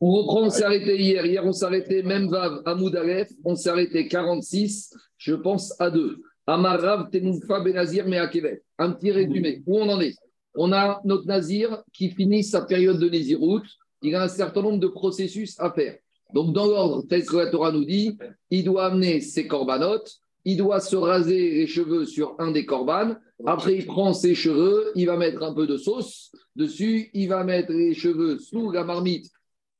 [0.00, 1.24] On reprend, on s'est arrêté hier.
[1.24, 3.30] Hier, on s'est arrêté même Vav à Moudalef.
[3.44, 6.18] On s'est arrêté 46, je pense, à 2.
[6.46, 8.62] Amarav Tenoufa Benazir Meakevet.
[8.78, 9.62] Un petit résumé.
[9.66, 10.14] Où on en est?
[10.54, 13.62] On a notre Nazir qui finit sa période de Nézirout.
[14.02, 15.96] Il a un certain nombre de processus à faire.
[16.32, 18.18] Donc, dans l'ordre tel que la Torah nous dit,
[18.50, 23.18] il doit amener ses corbanotes, il doit se raser les cheveux sur un des corbanes.
[23.46, 27.44] Après, il prend ses cheveux, il va mettre un peu de sauce dessus, il va
[27.44, 29.30] mettre les cheveux sous la marmite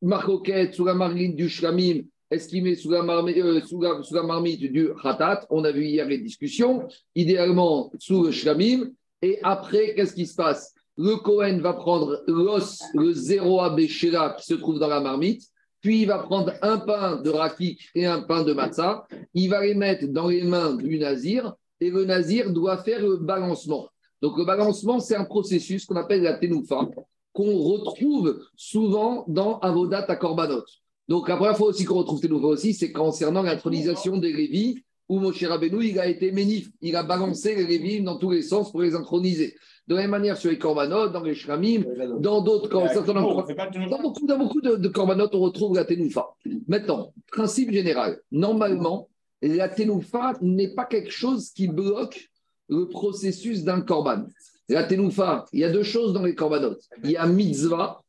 [0.02, 2.02] marcoquette, sous la marmite du shlamim,
[2.34, 5.84] est-ce qu'il met sous la, marmite, euh, sous, la, marmite du khatat On a vu
[5.84, 6.88] hier les discussions.
[7.14, 8.90] Idéalement, sous le shlamim.
[9.22, 10.74] Et après, qu'est-ce qui se passe?
[10.96, 15.42] Le Kohen va prendre l'os, le zéro abéchéra qui se trouve dans la marmite.
[15.84, 19.06] Puis il va prendre un pain de rakik et un pain de matzah.
[19.34, 21.54] Il va les mettre dans les mains du nazir.
[21.78, 23.90] Et le nazir doit faire le balancement.
[24.22, 26.88] Donc le balancement, c'est un processus qu'on appelle la tenoufa
[27.34, 30.64] qu'on retrouve souvent dans Avodat à Korbanot.
[31.06, 35.18] Donc la première fois aussi qu'on retrouve nouveaux aussi, c'est concernant l'intronisation des Lévis, où
[35.18, 38.70] Moshe Rabbeinu, il a été ménif, il a balancé les Lévis dans tous les sens
[38.70, 39.54] pour les introniser.
[39.86, 41.82] De la même manière sur les Korbanot, dans les Shramim,
[42.18, 46.28] dans d'autres dans beaucoup, dans beaucoup de, de Korbanot, on retrouve la Tenoufa.
[46.66, 49.08] Maintenant, principe général, normalement,
[49.42, 52.30] la Tenoufa n'est pas quelque chose qui bloque
[52.68, 54.24] le processus d'un Korban.
[54.68, 56.76] La tenoufa, il y a deux choses dans les korbanot.
[57.02, 58.02] Il y a mitzvah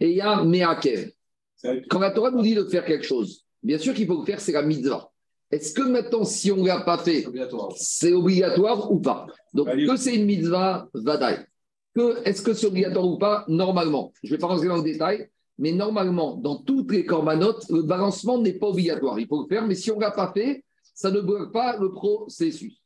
[0.00, 1.12] et il y a meakev.
[1.88, 4.40] Quand la Torah nous dit de faire quelque chose, bien sûr qu'il faut le faire,
[4.40, 5.11] c'est la mitzvah.
[5.52, 7.26] Est-ce que maintenant, si on ne l'a pas fait,
[7.76, 9.26] c'est obligatoire ou pas?
[9.52, 11.46] Donc, que c'est une mitzvah, vadaï.
[11.94, 13.44] Que, est-ce que c'est obligatoire ou pas?
[13.48, 14.12] Normalement.
[14.22, 17.82] Je ne vais pas rentrer dans le détail, mais normalement, dans toutes les corbanotes, le
[17.82, 19.20] balancement n'est pas obligatoire.
[19.20, 20.64] Il faut le faire, mais si on ne l'a pas fait,
[20.94, 22.80] ça ne bloque pas le processus.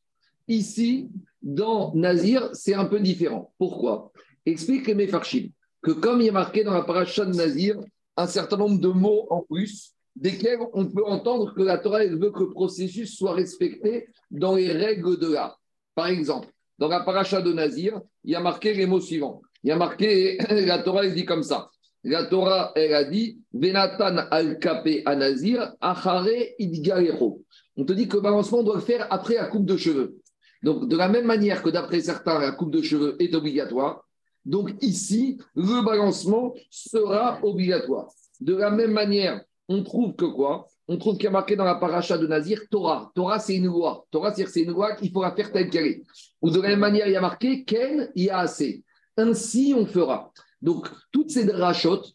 [0.48, 1.08] Ici,
[1.40, 3.52] dans Nazir, c'est un peu différent.
[3.58, 4.10] Pourquoi?
[4.44, 5.50] Explique les Mefarchim
[5.82, 7.78] que comme il est marqué dans la paracha de Nazir,
[8.16, 12.30] un certain nombre de mots en plus, desquels on peut entendre que la Torah veut
[12.30, 15.60] que le processus soit respecté dans les règles de l'art.
[15.94, 19.42] Par exemple, dans la paracha de Nazir, il y a marqué les mots suivants.
[19.62, 21.70] Il y a marqué, la Torah, elle dit comme ça.
[22.04, 26.28] La Torah, elle a dit, Venatan al-Kapé à Nazir, Achare
[26.58, 27.42] idgarecho.
[27.76, 30.16] On te dit que le balancement, doit le faire après la coupe de cheveux.
[30.62, 34.06] Donc, de la même manière que d'après certains, la coupe de cheveux est obligatoire,
[34.44, 38.08] donc ici, le balancement sera obligatoire.
[38.40, 40.68] De la même manière, on trouve que quoi?
[40.88, 43.10] On trouve qu'il y a marqué dans la paracha de Nazir Torah.
[43.14, 44.06] Torah, c'est une loi.
[44.10, 46.02] Torah, c'est une loi qu'il faudra faire telle qu'elle est.
[46.42, 48.84] Ou de la même manière, il y a marqué Ken, y a assez.
[49.16, 50.32] Ainsi, on fera.
[50.62, 52.12] Donc, toutes ces rachotes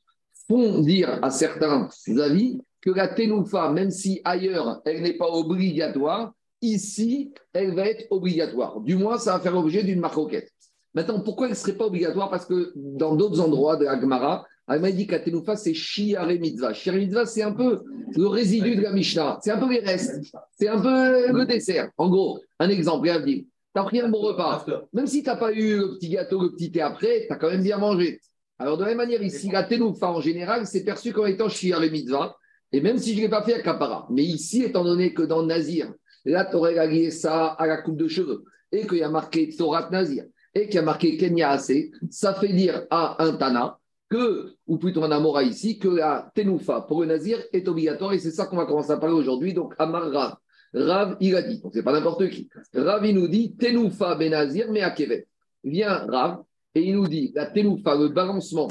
[0.48, 1.90] font dire à certains
[2.20, 8.06] avis que la tenoufa, même si ailleurs, elle n'est pas obligatoire, Ici, elle va être
[8.12, 8.80] obligatoire.
[8.82, 10.52] Du moins, ça va faire l'objet d'une marquette.
[10.94, 12.30] Maintenant, pourquoi elle ne serait pas obligatoire?
[12.30, 16.74] Parce que dans d'autres endroits de la Gemara, elle m'a dit qu'Atenoufa, c'est Shiare Mitzvah.
[16.74, 17.82] Shiare Mitzvah, c'est un peu
[18.16, 19.40] le résidu de la Mishnah.
[19.42, 20.22] C'est un peu les restes.
[20.58, 21.90] C'est un peu le dessert.
[21.98, 23.46] En gros, un exemple, regarde, tu
[23.76, 24.66] as pris un bon repas.
[24.94, 27.38] Même si tu n'as pas eu le petit gâteau, le petit thé après, tu as
[27.38, 28.20] quand même bien mangé.
[28.60, 31.82] Alors, de la même manière, ici, la Tenoufa, en général, c'est perçu comme étant Shiare
[31.82, 32.36] Mitzvah.
[32.72, 34.08] Et même si je ne l'ai pas fait à Kapara.
[34.10, 35.92] Mais ici, étant donné que dans Nazir,
[36.26, 39.50] Là, tu aurais lié ça à la coupe de cheveux et qu'il y a marqué
[39.50, 43.80] Torah Nazir et qu'il y a marqué Kenya assez, ça fait dire à un Tana
[44.12, 48.20] que, ou plutôt un Amora ici, que la Tenoufa pour le Nazir est obligatoire et
[48.20, 49.54] c'est ça qu'on va commencer à parler aujourd'hui.
[49.54, 50.36] Donc, Amar Rav.
[50.74, 52.50] Rav, il a dit, donc c'est pas n'importe qui.
[52.76, 55.28] Rav, il nous dit Tenoufa Benazir, mais à Québec.
[55.64, 56.44] Vient Rav
[56.76, 58.68] et il nous dit la Tenoufa, le balancement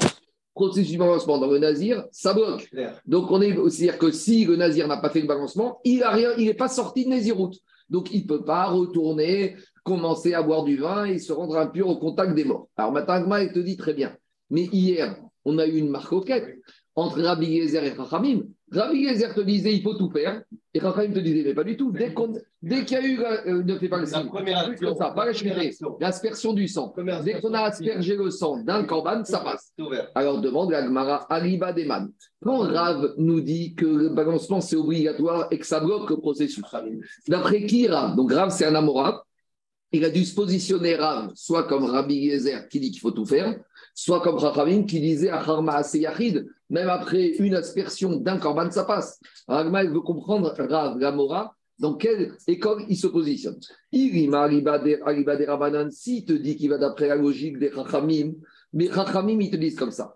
[0.53, 2.69] processus de balancement dans le nazir, ça bloque.
[3.07, 6.03] Donc, on est aussi dire que si le nazir n'a pas fait le balancement, il
[6.37, 7.57] n'est pas sorti de Néziroute.
[7.89, 11.87] Donc, il ne peut pas retourner, commencer à boire du vin et se rendre impur
[11.87, 12.67] au contact des morts.
[12.75, 14.13] Alors, maintenant, il te dit très bien.
[14.49, 15.15] Mais hier,
[15.45, 16.13] on a eu une marque
[16.95, 18.41] entre Rabbi Yezer et Rachamim.
[18.71, 20.43] Rabbi Yezer te disait il faut tout faire,
[20.73, 21.91] et Rachamim te disait mais pas du tout.
[21.91, 24.29] Dès qu'il y a eu, euh, ne fais pas le signe,
[25.99, 26.93] l'aspersion du sang.
[27.23, 29.73] Dès qu'on a aspergé le sang d'un corban, ça passe.
[30.15, 32.11] Alors demande la Gemara Aliba Deman.
[32.43, 36.63] Quand Rav nous dit que le balancement c'est obligatoire et que ça bloque le processus,
[37.27, 38.15] d'après qui Rav?
[38.15, 39.25] Donc Rav c'est un Amora,
[39.93, 43.25] il a dû se positionner Rav, soit comme Rabbi Yezer qui dit qu'il faut tout
[43.25, 43.59] faire,
[43.93, 49.19] soit comme Rachamim qui disait Acharma Yachid, même après une aspersion d'un corban, ça passe.
[49.47, 50.97] Ragma, veut comprendre Rav
[51.79, 53.59] dans quelle école il se positionne.
[53.91, 58.33] Irima Alibade Rabanan, s'il te dit qu'il va d'après la logique des Rachamim,
[58.73, 60.13] mais Rachamim, ils te disent comme ça.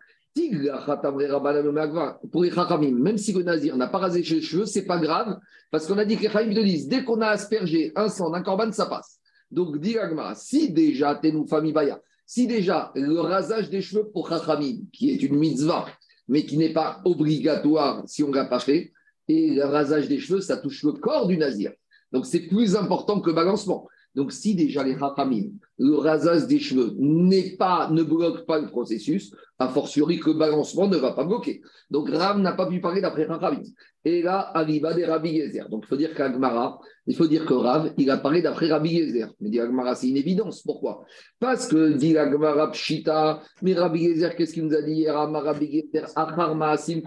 [2.32, 5.40] Pour les Chachamim, même si le Nazir n'a pas rasé ses cheveux, c'est pas grave,
[5.72, 8.30] parce qu'on a dit que les Chachamim te disent dès qu'on a aspergé un sang
[8.30, 9.20] d'un corban, ça passe.
[9.50, 9.96] Donc, dit
[10.36, 15.12] si déjà, t'es nous famille Baya, Si déjà le rasage des cheveux pour Chachamim, qui
[15.12, 15.86] est une mitzvah,
[16.28, 18.92] mais qui n'est pas obligatoire si on ne l'a pas fait,
[19.28, 21.72] et le rasage des cheveux, ça touche le corps du nazir.
[22.12, 23.88] Donc c'est plus important que le balancement.
[24.16, 28.68] Donc, si déjà les Chachamim, le rasage des cheveux n'est pas, ne bloque pas le
[28.68, 31.62] processus, a fortiori que le balancement ne va pas bloquer.
[31.90, 33.62] Donc, Rav n'a pas pu parler d'après Chachamim.
[34.04, 35.70] Et là, arriva des Rabbi Yezer.
[35.70, 38.90] Donc, il faut dire qu'Agmara, il faut dire que Rav, il a parlé d'après Rabbi
[38.90, 39.34] Yezer.
[39.40, 40.62] Mais dit Agmara, c'est une évidence.
[40.62, 41.06] Pourquoi?
[41.40, 45.16] Parce que dit Agmara Pshita, mais Rabbi Yezer, qu'est-ce qu'il nous a dit hier?
[45.16, 47.02] Rabbi Yezer, Achar Maasim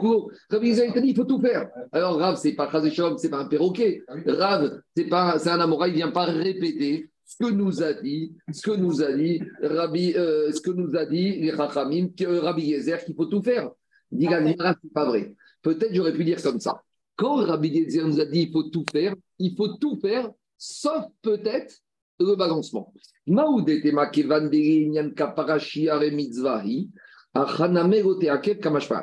[0.51, 1.69] Rabbi Yezer, il a dit, il faut tout faire.
[1.93, 2.71] Alors, Rav, c'est pas
[3.19, 4.03] c'est pas un perroquet.
[4.27, 8.33] Rav, c'est pas, c'est un Amora, il vient pas répéter ce que nous a dit,
[8.51, 12.63] ce que nous a dit Rabbi, euh, ce que nous a dit les Chachamim, Rabbi
[12.63, 13.71] Yezer, qu'il faut tout faire.
[14.11, 15.35] Dit c'est pas vrai.
[15.61, 16.83] Peut-être j'aurais pu dire comme ça.
[17.17, 21.05] Quand Rabbi Yezer nous a dit il faut tout faire, il faut tout faire, sauf
[21.21, 21.75] peut-être
[22.19, 22.95] le balancement.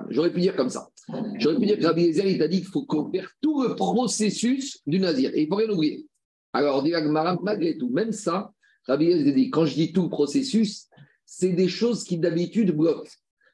[0.09, 0.89] J'aurais pu dire comme ça.
[1.37, 4.81] J'aurais pu dire que Rabbi Yezer, il t'a dit qu'il faut faire tout le processus
[4.87, 5.29] du nazir.
[5.35, 6.07] Et il ne faut rien oublier.
[6.55, 6.93] Alors, dit
[7.41, 8.53] malgré tout, même ça,
[8.87, 10.87] Rabbi dit, quand je dis tout le processus,
[11.25, 13.09] c'est des choses qui d'habitude bloquent.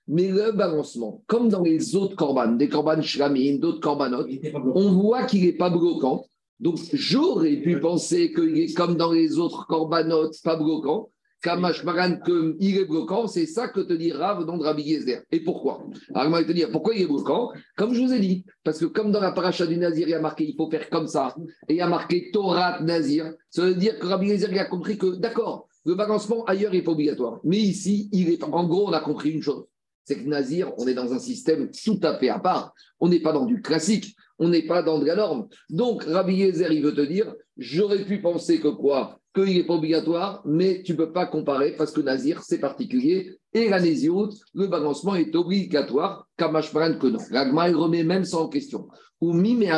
[0.07, 5.23] Mais le balancement, comme dans les autres corbanes, des corbanes shlamim, d'autres corbanotes, on voit
[5.23, 6.27] qu'il n'est pas bloquant.
[6.59, 11.09] Donc, j'aurais pu penser qu'il est comme dans les autres corbanotes, pas bloquant.
[11.41, 15.23] Kamashmaran, qu'il est bloquant, c'est ça que te dit Rav dans Rabbi Yezer.
[15.31, 15.85] Et pourquoi?
[16.13, 18.85] Alors, il te dire pourquoi il est bloquant Comme je vous ai dit, parce que
[18.85, 21.35] comme dans la paracha du Nazir, il y a marqué il faut faire comme ça,
[21.67, 24.97] et il y a marqué Torah Nazir, ça veut dire que Rabbi Yezer a compris
[24.97, 27.39] que, d'accord, le balancement ailleurs n'est pas obligatoire.
[27.43, 29.65] Mais ici, il est, en gros, on a compris une chose
[30.03, 32.73] c'est que Nazir, on est dans un système tout à fait à part.
[32.99, 35.47] On n'est pas dans du classique, on n'est pas dans de la norme.
[35.69, 39.20] Donc, Rabbi Yezer, il veut te dire, j'aurais pu penser que quoi?
[39.33, 43.37] Qu'il n'est pas obligatoire, mais tu ne peux pas comparer parce que Nazir, c'est particulier.
[43.53, 47.19] Et la le balancement est obligatoire, Kamashparan que non.
[47.31, 48.87] L'agma, il remet même ça en question.
[49.21, 49.71] Ou mime et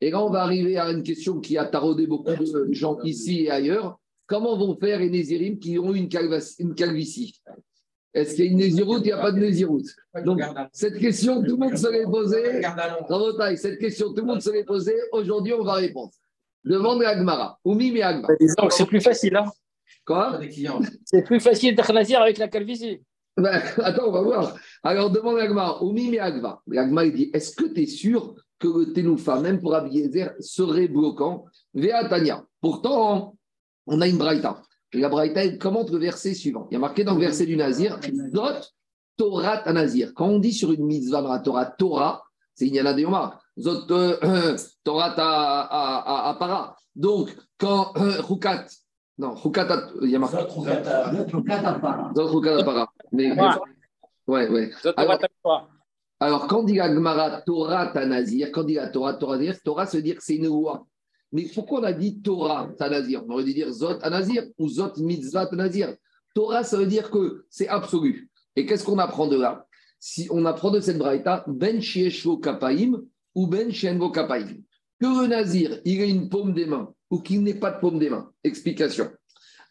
[0.00, 3.42] Et là, on va arriver à une question qui a taraudé beaucoup de gens ici
[3.42, 3.98] et ailleurs.
[4.26, 6.08] Comment vont faire les Nézirim qui ont une,
[6.58, 7.40] une calvitie?
[8.14, 9.88] Est-ce qu'il y a une Néziroute Il n'y a pas de Néziroute?
[10.24, 10.40] Donc,
[10.72, 13.56] cette question, tout le monde se l'est posée.
[13.56, 14.96] cette question, tout le monde se l'est posée.
[15.12, 16.10] Aujourd'hui, on va répondre.
[16.64, 17.58] Demande à Agmara.
[17.64, 18.34] Oumi mais Agmara.
[18.70, 19.36] C'est plus facile.
[19.36, 19.50] Hein
[20.04, 20.40] Quoi?
[21.04, 23.00] C'est plus facile d'être nazir avec la calvitie.
[23.36, 24.56] Ben, attends, on va voir.
[24.82, 25.82] Alors, demande à Agmara.
[25.82, 26.60] Oumi mais Agma.
[26.76, 30.88] Agma, il dit Est-ce que tu es sûr que le Ténoufa, même pour Abiezer, serait
[30.88, 31.44] bloquant?
[31.74, 32.44] Véa Tania.
[32.60, 33.36] Pourtant,
[33.86, 34.62] on a une braïta.
[34.92, 36.66] La Braïta, commente le verset suivant.
[36.70, 37.98] Il y a marqué dans le verset du Nazir,
[38.34, 38.66] Zot
[39.16, 40.12] Torah Nazir.
[40.14, 42.22] Quand on dit sur une mitzvah dans la Torah, Torah,
[42.54, 43.39] c'est Inyana de Yomar.
[43.58, 46.76] Zot euh, Torah à Para.
[46.94, 48.66] Donc, quand euh, Rukat,
[49.18, 50.36] non, Rukat, il y a marqué.
[50.36, 52.12] Zot Rukat Para.
[52.14, 52.88] Zot Rukat Para.
[53.12, 53.32] Mais,
[54.26, 54.70] ouais, ouais.
[54.96, 55.18] Alors,
[56.20, 59.96] alors, quand dit la Gemara Torah Nazir, quand dit la Torah Torah Nazir, Torah, ça
[59.96, 60.86] veut dire que c'est une loi.
[61.32, 64.92] Mais pourquoi on a dit Torah Tanazir On aurait dû dire Zot Anazir ou Zot
[64.98, 65.94] Mitzvah Tanazir.
[66.34, 68.28] Torah, ça veut dire que c'est absolu.
[68.56, 69.66] Et qu'est-ce qu'on apprend de là?
[69.98, 73.02] Si on apprend de cette braïta, Ben Shieshvo Kapaim
[73.34, 74.46] ou Ben Shienvo Kapaim.
[75.00, 77.98] Que le Nazir, il ait une paume des mains ou qu'il n'ait pas de paume
[77.98, 78.30] des mains.
[78.44, 79.10] Explication.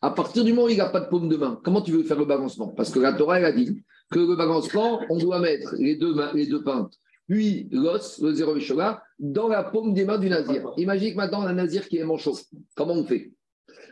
[0.01, 2.03] À partir du moment où il n'a pas de paume de main, comment tu veux
[2.03, 2.69] faire le balancement?
[2.69, 6.13] Parce que la Torah, elle a dit que le balancement, on doit mettre les deux,
[6.13, 6.97] mains, les deux pintes
[7.29, 10.73] puis l'os, le zéro Vishoga, dans la paume des mains du nazir.
[10.77, 12.35] Imagine que maintenant un nazir qui est manchot.
[12.75, 13.31] Comment on fait?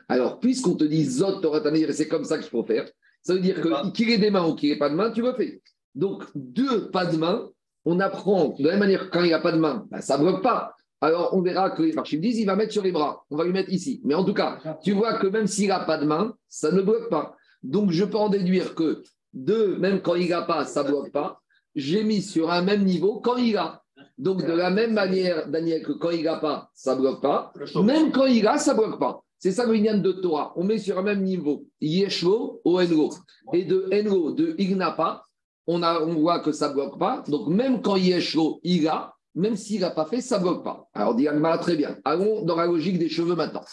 [0.09, 2.89] Alors, puisqu'on te dit Zot Torah et c'est comme ça que je peux faire,
[3.21, 5.21] ça veut dire que qu'il ait des mains ou qu'il n'ait pas de main, tu
[5.21, 5.61] le fais.
[5.93, 7.47] Donc, deux pas de main,
[7.87, 10.17] on apprend de la même manière quand il n'y a pas de main, ben, ça
[10.17, 10.75] ne bloque pas.
[10.99, 13.43] Alors, on verra que les marchés disent il va mettre sur les bras, on va
[13.43, 14.01] lui mettre ici.
[14.03, 16.81] Mais en tout cas, tu vois que même s'il n'a pas de main, ça ne
[16.81, 17.35] bloque pas.
[17.63, 19.03] Donc, je peux en déduire que
[19.33, 21.41] deux, même quand il n'a pas, ça ne bloque pas
[21.77, 23.83] j'ai mis sur un même niveau quand il a.
[24.17, 27.53] Donc, de la même manière, Daniel, que quand il n'a pas, ça ne bloque pas.
[27.83, 29.21] Même quand il a, ça ne bloque pas.
[29.37, 30.53] C'est ça le de Torah.
[30.55, 33.13] On met sur un même niveau Yeshvo au Engo.
[33.53, 35.23] Et de Engo, de il n'a pas,
[35.67, 37.23] on, a, on voit que ça ne bloque pas.
[37.27, 40.87] Donc, même quand Yeshvo, il a, même s'il n'a pas fait, ça ne bloque pas.
[40.93, 41.27] Alors, dit
[41.61, 41.97] très bien.
[42.03, 43.63] Allons dans la logique des cheveux maintenant.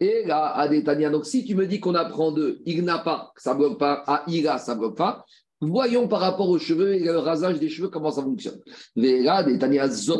[0.00, 3.52] Et là, à Détania, donc si tu me dis qu'on apprend de il pas, ça
[3.54, 5.24] ne bloque pas, à il a, ça ne bloque pas,
[5.64, 8.60] Voyons par rapport aux cheveux et le rasage des cheveux comment ça fonctionne.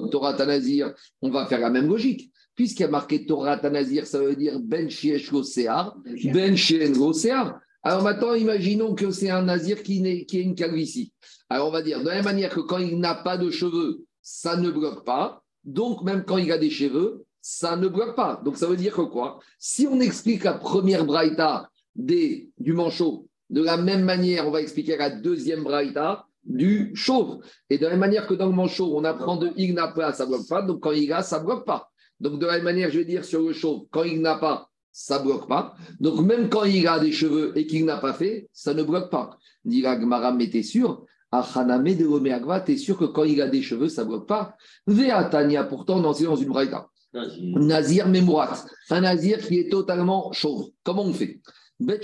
[0.09, 2.31] Torah Tanazir, on va faire la même logique.
[2.55, 5.97] Puisqu'il y a marqué Torah Tanazir, ça veut dire Ben Shieshlo Sear,
[6.33, 7.59] Ben Shiengo Sear.
[7.83, 11.13] Alors maintenant, imaginons que c'est un nazir qui, est une calvitie.
[11.49, 14.05] Alors on va dire, de la même manière que quand il n'a pas de cheveux,
[14.23, 15.43] ça ne bloque pas.
[15.65, 18.41] Donc même quand il a des cheveux, ça ne bloque pas.
[18.45, 19.41] Donc ça veut dire que quoi?
[19.59, 24.97] Si on explique la première braïta du manchot De la même manière, on va expliquer
[24.97, 27.41] la deuxième braïta du chauve.
[27.69, 30.13] Et de la même manière que dans le manchot, on apprend de il n'a pas,
[30.13, 30.63] ça ne bloque pas.
[30.63, 31.91] Donc quand il a, ça ne bloque pas.
[32.21, 34.69] Donc de la même manière, je vais dire sur le chauve, quand il n'a pas,
[34.93, 35.75] ça ne bloque pas.
[36.01, 39.11] Donc même quand il a des cheveux et qu'il n'a pas fait, ça ne bloque
[39.11, 39.39] pas.
[39.65, 41.05] Dit Gmara, mais t'es sûr?
[41.31, 44.55] Achaname de t'es sûr que quand il a des cheveux, ça ne bloque pas?
[44.87, 46.89] Veatania, pourtant, on dans une braïta.
[47.15, 50.71] Nazir Memourat, un nazir qui est totalement chauve.
[50.83, 51.41] Comment on fait?
[51.79, 52.01] Bet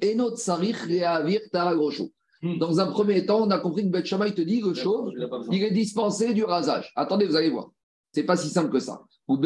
[0.00, 2.10] et notre sarich reavir taragosho.
[2.42, 2.58] Hmm.
[2.58, 5.12] Dans un premier temps, on a compris que Bet te dit que chauve,
[5.50, 6.92] il est dispensé du rasage.
[6.96, 7.70] Attendez, vous allez voir.
[8.16, 9.02] C'est pas si simple que ça.
[9.28, 9.38] Ou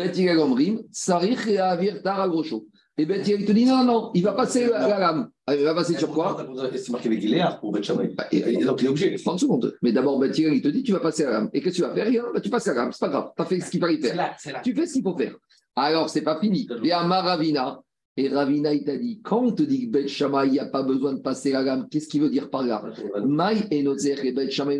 [0.92, 2.68] sarich reavir taragosho.
[2.96, 5.28] Et Bet il te dit non, non, il va passer à la lame.
[5.44, 6.46] Ah, il va passer sur quoi?
[6.76, 9.16] C'est marqué avec pour Bet donc il est obligé.
[9.16, 9.76] 30 secondes.
[9.82, 11.50] Mais d'abord, Bet il te dit tu vas passer la lame.
[11.52, 12.92] Et qu'est-ce que tu vas faire Rien, bah, tu passes la lame.
[12.92, 13.32] C'est pas grave.
[13.34, 14.36] Tu as fait ce qu'il fallait faire.
[14.62, 15.34] Tu fais ce qu'il faut faire.
[15.74, 16.68] Alors, c'est pas fini.
[16.84, 17.80] Et à Maravina,
[18.16, 20.66] et Ravina, il t'a dit, quand on te dit que Bet Shammai, il n'y a
[20.66, 22.84] pas besoin de passer la gamme, qu'est-ce qu'il veut dire par là?
[23.24, 24.78] Maï et et Bet Shammai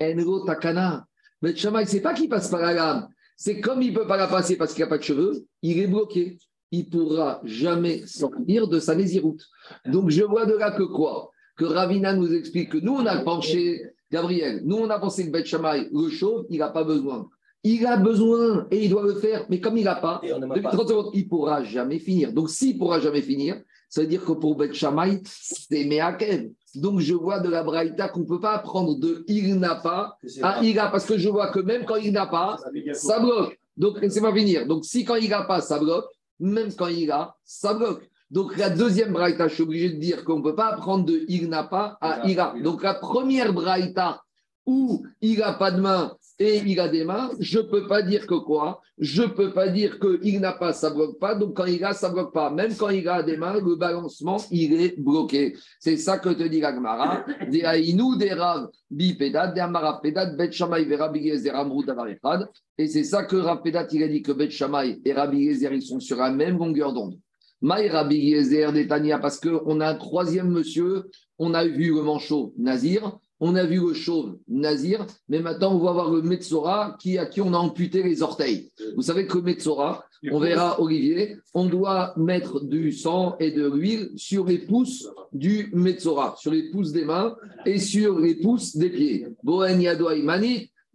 [0.00, 1.06] et Enro Takana.
[1.40, 3.08] Bet Shammai, c'est pas qu'il passe par la gamme.
[3.44, 5.44] C'est comme il ne peut pas la passer parce qu'il n'y a pas de cheveux,
[5.62, 6.38] il est bloqué.
[6.70, 9.44] Il ne pourra jamais sortir de sa nésiroute.
[9.84, 11.32] Donc je vois de là que quoi?
[11.56, 13.82] Que Ravina nous explique que nous, on a penché,
[14.12, 17.28] Gabriel, nous, on a pensé que Bet Shammai, le chauve, il n'a pas besoin.
[17.64, 20.88] Il a besoin et il doit le faire, mais comme il n'a pas, depuis 30
[20.88, 22.32] secondes, il ne pourra jamais finir.
[22.32, 23.60] Donc, s'il ne pourra jamais finir,
[23.92, 26.50] ça veut dire que pour Shammai, c'est Meakev.
[26.74, 30.16] Donc, je vois de la Braïta qu'on ne peut pas apprendre de il n'a pas
[30.42, 32.56] à il a, parce que je vois que même quand il n'a pas,
[32.94, 33.60] ça bloque.
[33.76, 34.66] Donc, laissez-moi finir.
[34.66, 36.06] Donc, si quand il n'a pas, ça bloque,
[36.40, 38.08] même quand il a, ça bloque.
[38.30, 41.26] Donc, la deuxième Braïta, je suis obligé de dire qu'on ne peut pas apprendre de
[41.28, 42.54] il n'a pas à il a.
[42.62, 44.22] Donc, la première Braïta
[44.64, 48.02] où il n'a pas de main et il a des mains, je ne peux pas
[48.02, 51.36] dire que quoi Je ne peux pas dire qu'il n'a pas, ça ne bloque pas.
[51.36, 52.50] Donc quand il a, ça ne bloque pas.
[52.50, 55.56] Même quand il a des mains, le balancement, il est bloqué.
[55.78, 57.24] C'est ça que te dit l'Agmara.
[62.78, 66.00] Et c'est ça que Rav il a dit que Bet Shamay et Rabbi ils sont
[66.00, 67.18] sur la même longueur d'onde.
[67.62, 71.04] Maï Rabbi Yezer, Netanya, parce qu'on a un troisième monsieur,
[71.38, 75.80] on a vu le manchot Nazir, on a vu le chauve Nazir, mais maintenant on
[75.80, 78.70] va voir le Metzora qui, à qui on a amputé les orteils.
[78.94, 83.68] Vous savez que le Metzora, on verra Olivier, on doit mettre du sang et de
[83.68, 87.34] l'huile sur les pouces du Metzora, sur les pouces des mains
[87.66, 89.26] et sur les pouces des pieds.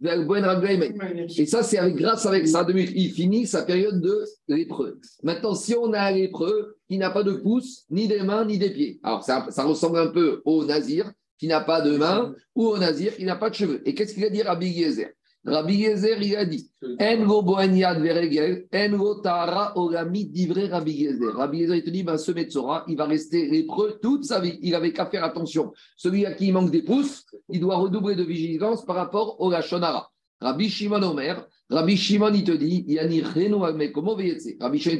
[0.00, 5.00] Et ça, c'est avec, grâce avec ça, il finit sa période de lépreux.
[5.22, 8.58] Maintenant, si on a un lépreux qui n'a pas de pouces, ni des mains, ni
[8.58, 12.34] des pieds, alors ça, ça ressemble un peu au Nazir, qui n'a pas de main,
[12.54, 13.82] ou au Nazir qui n'a pas de cheveux.
[13.86, 15.12] Et qu'est-ce qu'il a dit Rabbi Yezer?
[15.44, 21.32] Rabbi Yezer, il a dit Engo boanyad veregel, engo tara orami divré Rabbi Yezer.
[21.34, 24.58] Rabbi Yezer, il te dit ben, ce Metzora, il va rester lépreux toute sa vie.
[24.62, 25.72] Il avait qu'à faire attention.
[25.96, 29.50] Celui à qui il manque des pouces, il doit redoubler de vigilance par rapport au
[29.50, 30.10] Lachonara.
[30.40, 33.38] Rabbi Shimon Omer, Rabbi Shimon, il te dit, il te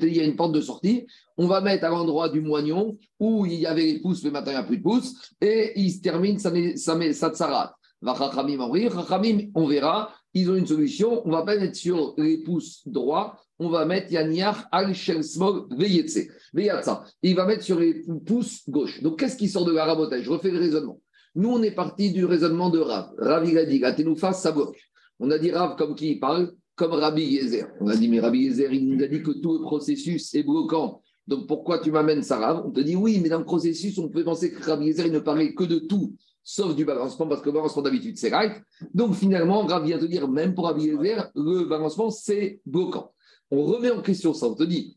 [0.04, 1.06] dit, il y a une porte de sortie,
[1.38, 4.52] on va mettre à l'endroit du moignon où il y avait les pouces, mais maintenant
[4.52, 7.74] il n'y a plus de pouces, et il se termine sa, sa, sa
[9.54, 13.70] on verra, ils ont une solution, on va pas mettre sur les pouces droits, on
[13.70, 17.04] va mettre Yaniach al Shelsmog Veyatsa.
[17.22, 19.02] Il va mettre sur les pouces gauche.
[19.02, 20.22] Donc qu'est-ce qui sort de la rabotage?
[20.22, 21.00] Je refais le raisonnement.
[21.34, 23.10] Nous, on est parti du raisonnement de Rav.
[23.18, 23.82] Rav, il a dit,
[24.32, 24.78] ça bloque.
[25.20, 26.52] On a dit Rav comme qui parle?
[26.76, 27.66] Comme Rabbi Yezer.
[27.80, 30.44] On a dit, mais Rabbi Yezer, il nous a dit que tout le processus est
[30.44, 31.02] bloquant.
[31.26, 32.64] Donc pourquoi tu m'amènes ça, Rav?
[32.66, 35.12] On te dit, oui, mais dans le processus, on peut penser que Rabbi Yezer, il
[35.12, 38.62] ne parlait que de tout, sauf du balancement, parce que le balancement d'habitude, c'est right.
[38.94, 43.12] Donc finalement, Rav vient te dire, même pour Rabbi Yezer, le balancement, c'est bloquant.
[43.50, 44.46] On remet en question ça.
[44.46, 44.96] On te dit,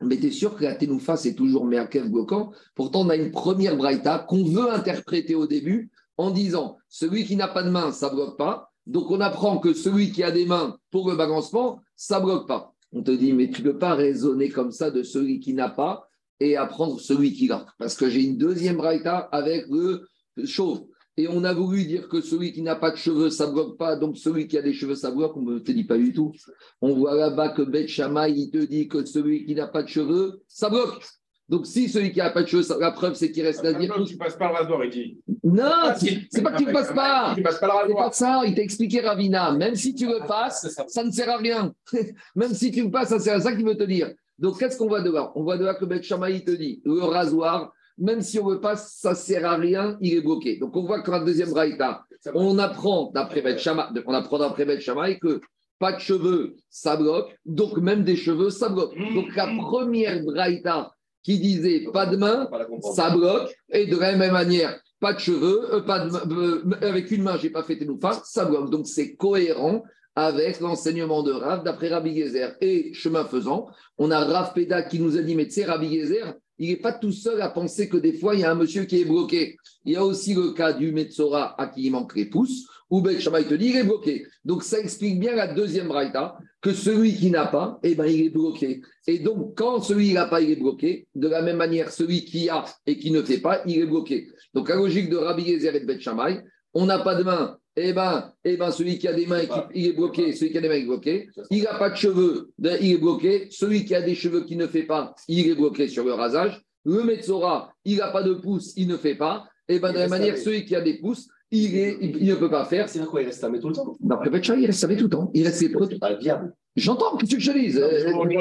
[0.00, 2.52] mais tu es sûr que la Tenoufa, c'est toujours Merkev bloquant?
[2.76, 7.34] Pourtant, on a une première braïta qu'on veut interpréter au début en disant celui qui
[7.34, 8.70] n'a pas de main, ça bloque pas.
[8.88, 12.48] Donc on apprend que celui qui a des mains pour le balancement, ça ne bloque
[12.48, 12.74] pas.
[12.92, 15.68] On te dit, mais tu ne peux pas raisonner comme ça de celui qui n'a
[15.68, 16.08] pas
[16.40, 17.66] et apprendre celui qui a.
[17.78, 20.06] Parce que j'ai une deuxième braïta avec le
[20.44, 20.86] chauve.
[21.18, 23.76] Et on a voulu dire que celui qui n'a pas de cheveux, ça ne bloque
[23.76, 23.96] pas.
[23.96, 25.36] Donc celui qui a des cheveux, ça bloque.
[25.36, 26.32] On ne te dit pas du tout.
[26.80, 29.88] On voit là-bas que Beth Shammai, il te dit que celui qui n'a pas de
[29.88, 31.02] cheveux, ça bloque.
[31.48, 33.94] Donc, si celui qui n'a pas de cheveux, la preuve, c'est qu'il reste à dire.
[34.06, 35.18] Tu ne passes pas le rasoir, il dit.
[35.42, 37.32] Non, c'est pas que tu ne passes pas.
[37.34, 38.12] Tu passes pas le rasoir.
[38.12, 38.42] C'est pas ça.
[38.46, 39.52] Il t'a expliqué, Ravina.
[39.52, 41.72] Même si tu le passes, ça ne sert à rien.
[42.36, 44.12] Même si tu le passes, ça sert à ça qu'il veut te dire.
[44.38, 46.82] Donc, qu'est-ce qu'on voit de là On voit de là que Beth il te dit
[46.84, 50.58] le rasoir, même si on le passe, ça ne sert à rien, il est bloqué.
[50.58, 52.02] Donc, on voit que la deuxième braïta,
[52.34, 53.66] on apprend d'après Beth
[54.06, 54.84] on apprend d'après Beth
[55.20, 55.40] que
[55.78, 57.34] pas de cheveux, ça bloque.
[57.46, 58.94] Donc, même des cheveux, ça bloque.
[59.14, 60.92] Donc, la première braïta
[61.28, 62.48] qui disait pas de main,
[62.94, 63.50] ça bloque.
[63.70, 67.22] Et de la même manière, pas de cheveux, euh, pas de, main- euh, avec une
[67.22, 68.70] main, j'ai pas fait Tenoufar, ça bloque.
[68.70, 69.82] Donc c'est cohérent
[70.16, 72.56] avec l'enseignement de Rav d'après Rabbi Gezer.
[72.60, 73.66] Et chemin faisant,
[73.98, 76.76] on a Rav Peda qui nous a dit, mais tu sais, Rabbi Gezer, il n'est
[76.76, 79.04] pas tout seul à penser que des fois, il y a un monsieur qui est
[79.04, 79.56] bloqué.
[79.84, 83.00] Il y a aussi le cas du Metzora à qui il manque les pouces, où
[83.00, 84.26] Ben Shammai te dit, il est bloqué.
[84.44, 88.26] Donc ça explique bien la deuxième braïta, que celui qui n'a pas, eh ben, il
[88.26, 88.80] est bloqué.
[89.06, 92.24] Et donc, quand celui qui n'a pas, il est bloqué, de la même manière, celui
[92.24, 94.28] qui a et qui ne fait pas, il est bloqué.
[94.54, 96.40] Donc, la logique de Rabbi Gezer et de Bet Shammai,
[96.74, 99.42] on n'a pas de main, eh ben, eh ben, celui qui a des mains,
[99.74, 101.28] il est bloqué, celui qui a des mains, il est bloqué.
[101.50, 103.48] Il n'a pas de cheveux, ben, il est bloqué.
[103.50, 106.60] Celui qui a des cheveux qui ne fait pas, il est bloqué sur le rasage.
[106.84, 109.48] Le Metzora, il n'a pas de pouce, il ne fait pas.
[109.68, 112.28] Et ben, de la même manière, celui qui a des pouces, il, est, il, il
[112.28, 112.88] ne peut pas faire.
[112.88, 113.96] C'est quoi Il reste à mettre tout le temps?
[114.00, 115.30] D'après Bet Shammai, il reste avec tout le temps.
[115.34, 115.58] Il reste.
[115.58, 116.54] C'est pas viable.
[116.76, 118.36] J'entends, qu'est-ce que je te dise Euh, Aujourd'hui,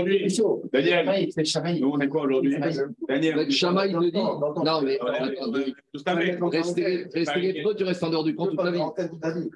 [0.72, 1.82] Daniel, C'est Chamaï.
[1.82, 2.56] nous on est quoi aujourd'hui?
[3.08, 4.12] Daniel, Shammai te dit.
[4.14, 6.38] Non, mais on est- on est tous avec.
[6.44, 9.50] restez, les tu restes en dehors du camp toute ta vie.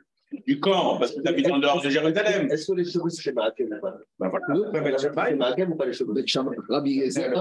[0.47, 2.47] Du camp, parce que tu habites en dehors de Jérusalem.
[2.50, 3.97] Est-ce que les cheveux c'est chez Marakem ou pas?
[4.17, 4.97] Ben voilà.
[4.97, 7.33] Chez Marakem ou pas les Shammai, Rabbi Gezer,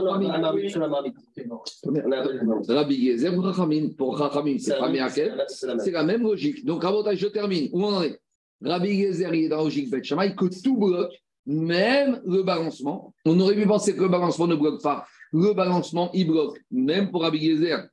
[2.69, 3.91] Rabbi Gezer ou Rachamim.
[3.97, 5.45] Pour Rachamim, c'est pas Meakel.
[5.49, 6.23] C'est la même.
[6.23, 6.65] Logique.
[6.65, 7.69] Donc, Rabotage, je termine.
[7.73, 8.21] Où on en est?
[8.63, 11.13] Rabbi Gezer, il est dans la logique Bet Shammai, que tout bloque,
[11.47, 13.15] même le balancement.
[13.25, 15.07] On aurait pu penser que le balancement ne bloque pas.
[15.33, 16.61] Le balancement, il bloque.
[16.71, 17.89] Même pour Rabbi Gezer,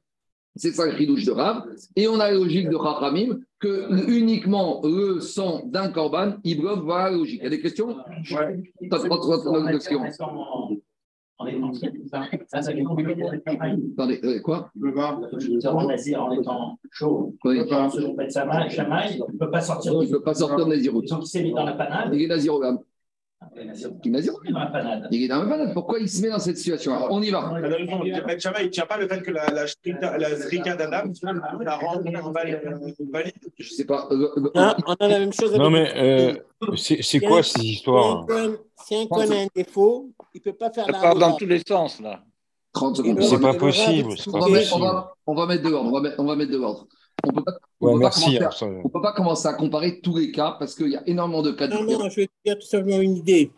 [0.58, 1.64] c'est ça le chidouche de Rav.
[1.96, 6.84] Et on a la logique de Rachamim, que uniquement le sang d'un corban, il bloque.
[6.84, 7.40] Voilà la logique.
[7.42, 7.96] Il y a des questions?
[8.32, 8.64] Ouais.
[8.90, 10.02] T'as trois- trois questions.
[11.40, 13.16] On est en ça, ça fait compliqué.
[13.46, 14.72] Attendez, quoi?
[14.80, 17.36] Le dit en étant chaud.
[17.46, 17.62] Oui.
[17.70, 20.66] Quand on fait Chamaï, Chamaï, il ne peut pas sortir Il ne peut pas sortir
[20.66, 21.06] de Nazirut.
[21.06, 22.10] Donc il s'est mis dans la panade.
[22.14, 22.80] Il est Nazirogam.
[23.56, 24.52] Il est Il est Nazirut.
[24.52, 25.08] dans la panade.
[25.12, 25.74] Il est dans la panade.
[25.74, 27.54] Pourquoi il se met dans cette situation On y va.
[28.04, 31.32] Il ne tient pas le fait que la, la, shrika- la zrika d'Adam, ça
[31.76, 32.60] rend valide.
[33.58, 34.08] Je sais pas.
[34.12, 36.36] euh, euh, on a la même chose avec Non, mais euh,
[36.76, 38.26] c'est quoi ces histoires
[38.84, 41.36] Si un coin a un défaut, il ne peut pas faire Ça la part dans
[41.36, 42.22] tous les sens, là.
[42.74, 43.22] 30 Et secondes.
[43.24, 44.14] C'est pas possible.
[44.28, 44.84] On va mettre, on possible.
[44.86, 45.90] va- on va mettre de l'ordre.
[45.90, 46.88] On va mettre, on va mettre de l'ordre.
[47.30, 47.58] On peut pas.
[47.82, 48.26] on Ouais, peut pas merci.
[48.26, 50.90] commencer à- ça- On ne peut pas commencer à comparer tous les cas parce qu'il
[50.90, 52.04] y a énormément de cas Non, différents.
[52.06, 53.52] non, je vais te dire tout simplement une idée.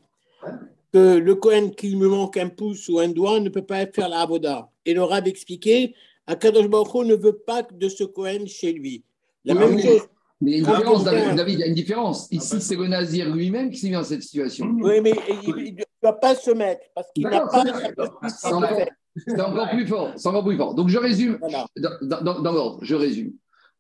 [0.92, 4.10] Que le Cohen qui me manque un pouce ou un doigt ne peut pas faire
[4.10, 4.70] la Avoda.
[4.86, 5.94] Et le Rab expliquait,
[6.26, 9.04] Akadosh Baruch ne veut pas de ce Cohen chez lui.
[9.46, 9.82] La Oui, même oui.
[9.84, 10.02] chose.
[10.42, 12.28] Mais il y a une différence, David, il y a une différence.
[12.32, 14.68] Ici, c'est le Nazir lui-même qui s'est mis dans cette situation.
[14.82, 19.70] Oui, mais il ne doit pas se mettre parce qu'il n'a pas encore, c'est encore
[19.70, 20.12] plus fort.
[20.16, 20.74] C'est encore plus fort.
[20.76, 21.38] Donc, je résume.
[21.42, 21.66] Voilà.
[21.78, 23.34] Dans, dans- dans l'ordre, je résume.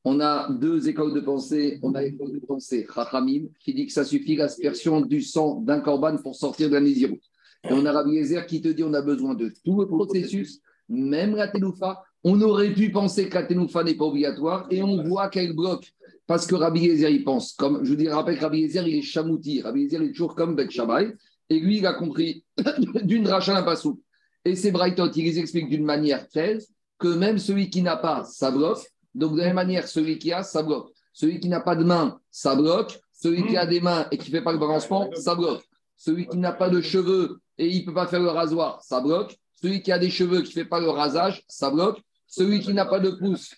[0.06, 1.80] On a deux écoles de pensée.
[1.84, 5.82] On a l'école de pensée Chachamim, qui dit que ça suffit l'aspersion du sang d'un
[5.82, 6.82] corban pour sortir de la.
[6.82, 10.62] Et on a Rabbi Yezer qui te dit on a besoin de tout le processus,
[10.88, 12.02] même la Ténoufa.
[12.24, 15.94] On aurait pu penser que la Ténoufa n'est pas obligatoire et on voit qu'elle bloque.
[16.28, 18.96] Parce que Rabbi Yezer, il pense, comme je vous dis, rappelle que Rabbi Yezer, il
[18.96, 19.62] est chamouti.
[19.62, 21.14] Rabbi Yezer est toujours comme Bet Shammai.
[21.50, 22.46] Et lui, il a compris
[23.04, 24.02] d'une rachat passou.
[24.46, 26.62] Et ces Brightot, les explique d'une manière telle
[26.98, 28.86] que même celui qui n'a pas, ça bloque.
[29.16, 30.92] Donc, de la même manière, celui qui a, ça bloque.
[31.14, 33.00] Celui qui n'a pas de main, ça bloque.
[33.12, 35.64] Celui qui a des mains et qui ne fait pas le balancement, ça bloque.
[35.98, 39.02] Celui qui n'a pas de cheveux et il ne peut pas faire le rasoir, ça
[39.02, 39.38] bloque.
[39.62, 42.02] Celui qui a des cheveux qui ne fait pas le rasage, ça bloque.
[42.26, 43.56] Celui qui n'a pas de pouce,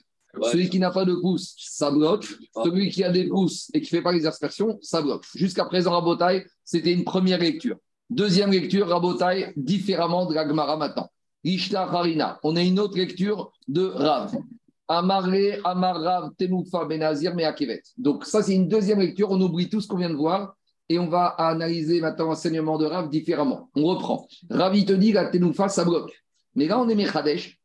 [0.51, 2.25] celui qui n'a pas de pouce, ça bloque.
[2.63, 5.25] Celui qui a des pouces et qui ne fait pas les aspersions, ça bloque.
[5.35, 7.77] Jusqu'à présent, Rabotai, c'était une première lecture.
[8.09, 11.09] Deuxième lecture, Rabotai, différemment de la Gemara maintenant.
[11.43, 12.39] Ishta Harina.
[12.43, 14.35] On a une autre lecture de Rav.
[14.97, 17.81] Amaré, Amar Rav, Tenoufa, Benazir, Meakevet.
[17.97, 19.31] Donc, ça, c'est une deuxième lecture.
[19.31, 20.55] On oublie tout ce qu'on vient de voir
[20.89, 23.69] et on va analyser maintenant l'enseignement de Rav différemment.
[23.73, 24.27] On reprend.
[24.49, 25.85] Rav, il te dit la Tenoufa, ça.
[26.55, 27.57] Mais là, on est Mechadesh,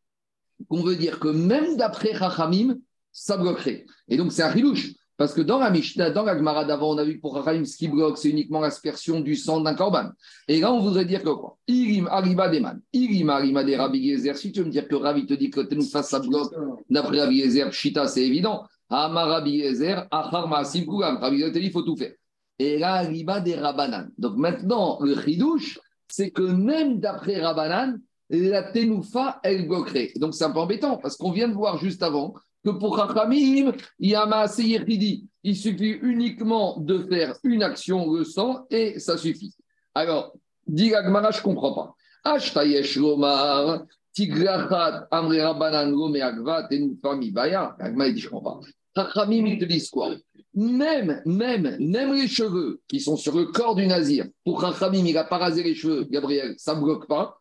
[0.68, 2.76] qu'on veut dire que même d'après Rachamim,
[3.10, 3.86] ça bloquerait.
[4.06, 4.92] Et donc, c'est un rilouche.
[5.16, 7.76] Parce que dans la Mishnah, dans la Gemara d'avant, on a vu pour Rachamim, ce
[7.76, 10.10] qui bloque, c'est uniquement l'aspersion du sang d'un corban.
[10.46, 11.56] Et là, on voudrait dire que quoi?
[11.66, 12.80] Irim Ariba Deman.
[12.92, 14.36] Irim Ariba de Rabbi Yezer.
[14.36, 16.52] Si tu veux me dire que Rabbi te dit que Tenoufa, ça bloque,
[16.90, 18.64] d'après Rabbi Yezer, Pshita, c'est évident.
[18.90, 21.16] Amar Rabbi Yezer, Achar Maasim Kulam.
[21.16, 22.12] Rabbi Yezer te dit, il faut tout faire.
[22.58, 24.08] Et là, Ariba des Rabanan.
[24.18, 27.98] Donc maintenant, le chidouche, c'est que même d'après Rabanan,
[28.28, 30.12] la Tenoufa, elle bloquerait.
[30.16, 32.34] Donc c'est un peu embêtant, parce qu'on vient de voir juste avant
[32.66, 35.28] que pour Chachamim, il y a Maaseh Yechidi.
[35.44, 39.54] Il suffit uniquement de faire une action, le sang, et ça suffit.
[39.94, 40.32] Alors,
[40.66, 41.94] dit Agmara, je ne comprends pas.
[42.24, 47.76] Ashtayesh Lomar, Tigrachat, Amre Rabanan, Lome Agva, Tenoufa, Mibaya.
[47.78, 48.66] Agmara, il dit, je ne comprends pas.
[48.96, 50.16] Chachamim, ils te disent quoi?
[50.52, 55.14] Même, même, même les cheveux qui sont sur le corps du nazir, pour Chachamim, il
[55.14, 57.38] n'a pas rasé les cheveux, Gabriel, ça ne bloque pas.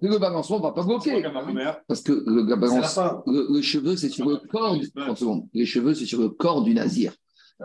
[0.00, 1.22] Que le balancement ne va pas bloquer.
[1.86, 4.76] Parce que le, balance, le, le cheveu, c'est sur le corps.
[4.76, 4.90] Du,
[5.54, 7.12] les cheveux, c'est sur le corps du nazir.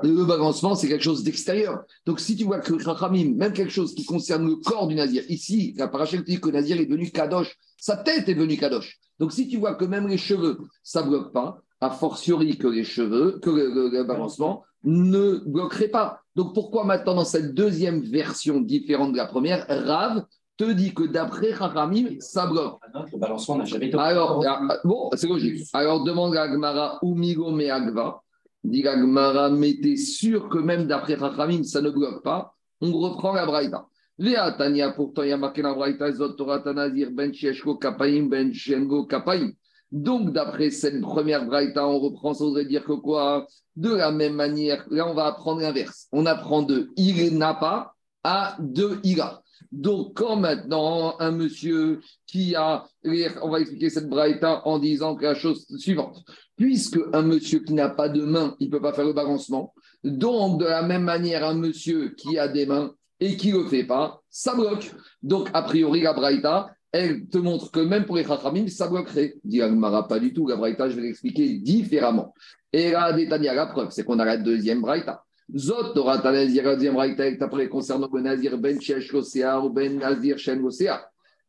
[0.04, 1.84] Le balancement, c'est quelque chose d'extérieur.
[2.06, 5.23] Donc, si tu vois que Chachamim, même quelque chose qui concerne le corps du nazir,
[5.27, 8.99] ici, la parachute dit que le nazir est devenu kadosh, sa tête est devenue kadosh.
[9.19, 12.67] Donc, si tu vois que même les cheveux, ça ne bloque pas, a fortiori que
[12.67, 16.21] les cheveux, que le, le balancement ne bloquerait pas.
[16.36, 20.23] Donc, pourquoi maintenant, dans cette deuxième version différente de la première, Rav
[20.62, 22.80] te dit que d'après Chachamim, ça bloque.
[23.12, 23.97] Le balancement n'a jamais été.
[23.97, 24.43] Alors,
[24.84, 25.67] bon, c'est logique.
[25.74, 28.21] Alors, demande à Agmara ou Migo me Agva.
[28.63, 32.54] Dit Agmara, mais t'es sûr que même d'après Chachamim, ça ne bloque pas?
[32.80, 33.88] On reprend la Braïta.
[34.19, 37.32] Léa Tania, pourtant, il y a marqué la Braïta, Zot Torah Ben
[37.80, 39.52] Kapaim, Ben Shengo Kapaim.
[39.91, 43.47] Donc, d'après cette première Braïta, on reprend, ça voudrait dire que quoi?
[43.76, 46.08] De la même manière, là, on va apprendre l'inverse.
[46.12, 49.41] On apprend de il n'a pas à de il a.
[49.71, 52.86] Donc, quand maintenant un monsieur qui a,
[53.41, 56.23] on va expliquer cette braïta en disant la chose suivante,
[56.57, 59.73] puisque un monsieur qui n'a pas de main, il ne peut pas faire le balancement,
[60.03, 63.67] donc de la même manière, un monsieur qui a des mains et qui ne le
[63.67, 64.91] fait pas, ça bloque.
[65.21, 69.36] Donc, a priori, la braïta, elle te montre que même pour les chachamim, ça bloquerait.
[69.43, 72.34] Dit Agmara, pas du tout, la braïta, je vais l'expliquer différemment.
[72.73, 75.23] Et là, Détania, la preuve, c'est qu'on a la deuxième braïta.
[75.56, 80.66] Zot, Torah Tanazir, deuxième braïta, après concernant le Nazir Ben Shesh ou Ben Nazir Shen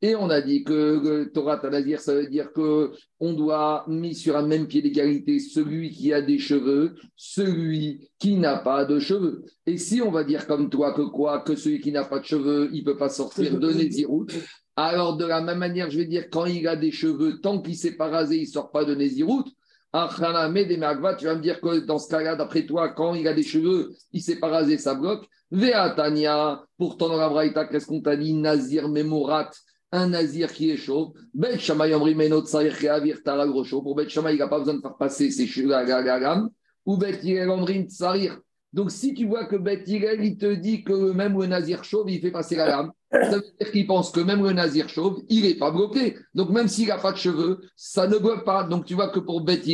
[0.01, 4.37] Et on a dit que Torah Tanazir, ça veut dire que on doit mettre sur
[4.37, 9.45] un même pied d'égalité celui qui a des cheveux, celui qui n'a pas de cheveux.
[9.67, 12.25] Et si on va dire comme toi que quoi, que celui qui n'a pas de
[12.25, 14.27] cheveux, il peut pas sortir de Nézirut,
[14.75, 17.75] alors de la même manière, je vais dire, quand il a des cheveux, tant qu'il
[17.75, 19.45] ne s'est pas rasé, il sort pas de Nézirut.
[19.93, 23.93] Tu vas me dire que dans ce cas-là, d'après toi, quand il a des cheveux,
[24.13, 25.27] il ne s'est pas rasé, ça bloque.
[25.51, 28.33] Tania, pourtant dans la Braïta, qu'est-ce qu'on t'a dit?
[28.33, 29.51] Nazir Memorat,
[29.91, 31.13] un nazir qui est chauve.
[31.35, 33.83] Bet Shamaï Amrimeno Tsaïr Réavir Taragrocho.
[33.83, 36.49] Pour Bet Shamaï, il n'a pas besoin de faire passer ses cheveux à la gamme.
[36.87, 38.41] Ou Bet Yirel Tsarir.
[38.73, 42.11] Donc si tu vois que Bet Yirel, il te dit que même le nazir chauve,
[42.11, 42.93] il fait passer la lame.
[43.13, 46.17] Ça veut dire qu'il pense que même le nazir chauve, il n'est pas bloqué.
[46.35, 48.65] Donc même s'il n'a pas de cheveux, ça ne bloque pas.
[48.65, 49.67] Donc tu vois que pour Beth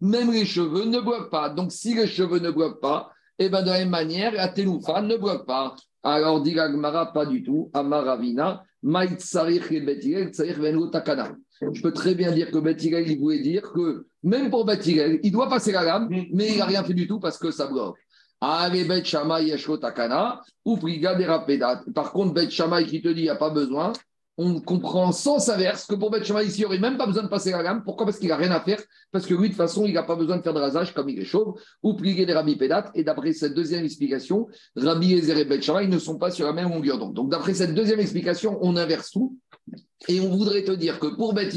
[0.00, 1.48] même les cheveux ne bloquent pas.
[1.48, 4.48] Donc si les cheveux ne bloquent pas, et eh ben de la même manière, la
[4.48, 5.74] teloufa ne bloque pas.
[6.02, 7.70] Alors dit Gagmara, pas du tout.
[7.72, 8.64] Amaravina,
[11.62, 15.30] je peux très bien dire que Beth il voulait dire que même pour Beth il
[15.30, 17.96] doit passer la lame, mais il n'a rien fait du tout parce que ça bloque.
[18.42, 18.72] Par
[22.12, 23.92] contre, Bet qui te dit il n'y a pas besoin,
[24.36, 27.22] on comprend sans inverse que pour Bet Shammai ici, il n'y aurait même pas besoin
[27.22, 27.84] de passer la gamme.
[27.84, 28.04] Pourquoi?
[28.04, 28.80] Parce qu'il n'a rien à faire.
[29.12, 31.08] Parce que lui, de toute façon, il n'a pas besoin de faire de rasage comme
[31.08, 32.34] il est chauve ou plier des.
[32.94, 36.70] Et d'après cette deuxième explication, Rabbi Ezer et Bet ne sont pas sur la même
[36.70, 37.14] longueur d'onde.
[37.14, 39.38] Donc, d'après cette deuxième explication, on inverse tout.
[40.08, 41.50] Et on voudrait te dire que pour Bet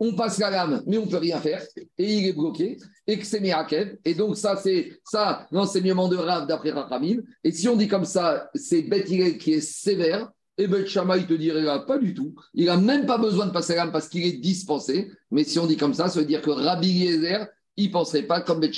[0.00, 3.18] on passe la lame, mais on ne peut rien faire, et il est bloqué, et
[3.18, 3.96] que c'est Mirakev.
[4.04, 7.18] Et donc, ça, c'est ça l'enseignement de Rav d'après Rachamim.
[7.42, 9.06] Et si on dit comme ça, c'est Beth
[9.38, 12.34] qui est sévère, et Beth il te dirait là, pas du tout.
[12.54, 15.10] Il n'a même pas besoin de passer la lame parce qu'il est dispensé.
[15.30, 18.24] Mais si on dit comme ça, ça veut dire que Rabbi Yezer, il ne penserait
[18.24, 18.74] pas comme Beth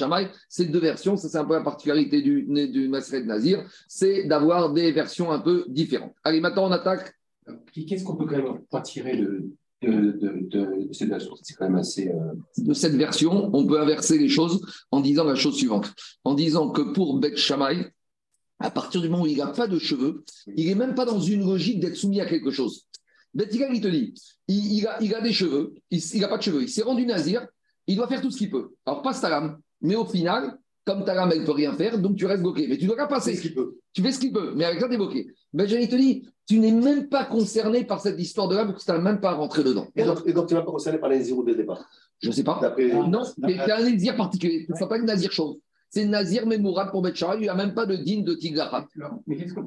[0.48, 4.72] C'est deux versions, ça c'est un peu la particularité du, du Masred Nazir, c'est d'avoir
[4.72, 6.14] des versions un peu différentes.
[6.22, 7.14] Allez, maintenant on attaque.
[7.72, 9.50] Qu'est-ce qu'on peut quand même retirer de,
[9.82, 11.34] de, cette version.
[11.42, 12.08] C'est quand même assez.
[12.08, 15.92] Euh, de cette version, on peut inverser les choses en disant la chose suivante
[16.24, 17.92] en disant que pour Beth Shammai,
[18.58, 21.20] à partir du moment où il n'a pas de cheveux, il n'est même pas dans
[21.20, 22.86] une logique d'être soumis à quelque chose.
[23.32, 24.12] Beth il te dit
[24.48, 27.46] il, a, il a des cheveux, il n'a pas de cheveux, il s'est rendu nazir,
[27.86, 28.74] il doit faire tout ce qu'il peut.
[28.84, 31.98] Alors, passe ta lame, mais au final, comme ta lame, elle ne peut rien faire,
[31.98, 32.66] donc tu restes bloqué.
[32.68, 33.34] Mais tu dois pas passer.
[33.36, 33.78] Ce qu'il peut?
[33.92, 35.28] Tu fais ce qu'il peut, mais avec ça, tu es bloqué.
[35.52, 38.84] Benjamin te dit, tu n'es même pas concerné par cette histoire de là, parce que
[38.84, 39.88] tu n'as même pas rentré dedans.
[39.96, 41.88] Et donc, tu n'es même pas concerné par les nazirs dès le départ
[42.20, 42.60] Je ne sais pas.
[43.08, 44.66] Non, mais c'est un nazir particulier.
[44.68, 45.56] Ce n'est pas une nazir chauve.
[45.92, 47.34] C'est nazir mémorable pour Betchara.
[47.34, 48.86] Il n'y a même pas de digne de Tiglarat.
[49.26, 49.60] Mais qu'est-ce que.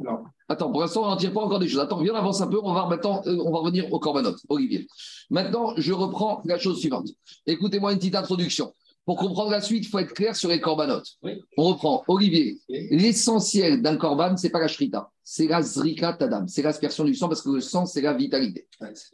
[0.48, 1.82] Attends, pour l'instant, on n'en tire pas encore des choses.
[1.82, 2.60] Attends, viens, on avance un peu.
[2.64, 4.88] On va, maintenant, euh, on va revenir au Corbanot, Olivier.
[5.30, 7.10] Maintenant, je reprends la chose suivante.
[7.46, 8.74] Écoutez-moi une petite introduction.
[9.06, 11.18] Pour comprendre la suite, il faut être clair sur les corbanotes.
[11.58, 12.04] On reprend.
[12.08, 17.04] Olivier, l'essentiel d'un corban, ce n'est pas la shrita, c'est la zrika tadam, c'est l'aspersion
[17.04, 18.68] du sang parce que le sang, c'est la vitalité.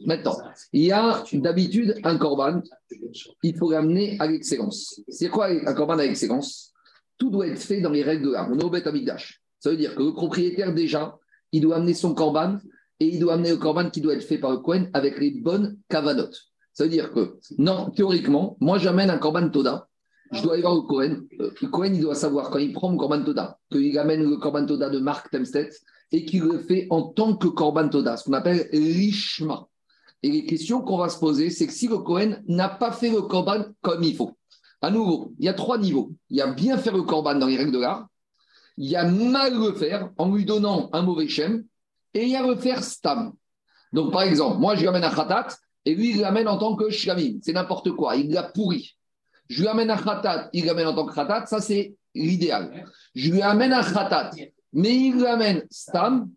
[0.06, 0.38] Maintenant,
[0.72, 2.62] il y a d'habitude un corban,
[3.42, 5.00] il faut l'amener à l'excellence.
[5.08, 6.72] C'est quoi un corban à l'excellence?
[7.18, 8.48] Tout doit être fait dans les règles de l'art.
[8.50, 8.88] On est au Beth
[9.58, 11.18] Ça veut dire que le propriétaire, déjà,
[11.50, 12.58] il doit amener son corban
[13.00, 15.32] et il doit amener le corban qui doit être fait par le Kohen avec les
[15.32, 16.49] bonnes cavanotes.
[16.72, 19.88] Ça veut dire que, non, théoriquement, moi j'amène un Corban Toda,
[20.32, 21.22] je dois aller voir le Cohen.
[21.40, 24.36] Euh, le Cohen, il doit savoir, quand il prend mon Corban Toda, qu'il amène le
[24.36, 25.74] Corban Toda de Marc Temstedt,
[26.12, 29.66] et qu'il le fait en tant que Korban Toda, ce qu'on appelle Rishma.
[30.22, 33.10] Et les questions qu'on va se poser, c'est que si le Kohen n'a pas fait
[33.10, 34.36] le Korban comme il faut,
[34.82, 36.12] à nouveau, il y a trois niveaux.
[36.30, 38.06] Il y a bien faire le Korban dans les règles de l'art,
[38.76, 41.64] il y a mal le faire en lui donnant un mauvais shem,
[42.14, 43.32] et il y a le faire stam.
[43.92, 45.48] Donc, par exemple, moi, je lui amène un khatat,
[45.84, 47.38] et lui, il l'amène en tant que shlamim.
[47.42, 48.96] C'est n'importe quoi, il l'a pourri.
[49.48, 52.84] Je lui amène un khatat, il l'amène en tant que khatat, ça c'est l'idéal.
[53.14, 54.30] Je lui amène un khatat,
[54.72, 56.30] mais il l'amène stam,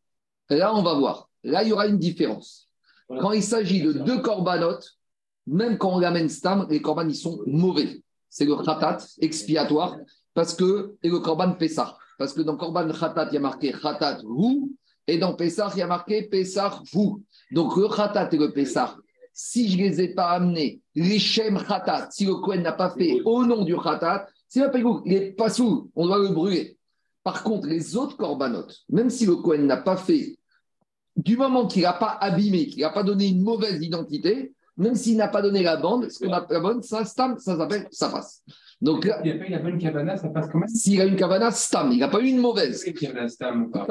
[0.50, 1.30] là, on va voir.
[1.44, 2.70] Là, il y aura une différence.
[3.08, 4.98] Quand il s'agit de deux corbanotes,
[5.46, 8.02] même quand on l'amène stam, les korban, ils sont mauvais.
[8.30, 9.98] C'est le khatat expiatoire,
[10.34, 11.98] parce que, et le korban ça.
[12.18, 14.76] Parce que dans korban khatat, il y a marqué khatat vous,
[15.06, 17.22] et dans Pessah, il y a marqué Pessah vous.
[17.52, 18.96] Donc le khatat et le Pessah,
[19.34, 22.92] si je ne les ai pas amenés, les shem khatat, si le Kohen n'a pas
[22.92, 26.30] fait au nom du khatat, c'est pas vous, il n'est pas sous, on doit le
[26.30, 26.78] brûler.
[27.24, 30.38] Par contre, les autres corbanotes, même si le Kohen n'a pas fait,
[31.16, 35.18] du moment qu'il n'a pas abîmé, qu'il n'a pas donné une mauvaise identité, même s'il
[35.18, 38.10] n'a pas donné la bande, ce qu'on appelle la bande, ça, stam, ça s'appelle, ça
[38.10, 38.44] passe.
[38.82, 40.68] Donc là, Il n'a pas eu la bonne cabana, ça passe quand même.
[40.68, 42.84] s'il a une cavana, stam, il n'a pas eu une mauvaise.
[42.86, 43.86] Y a stam ou pas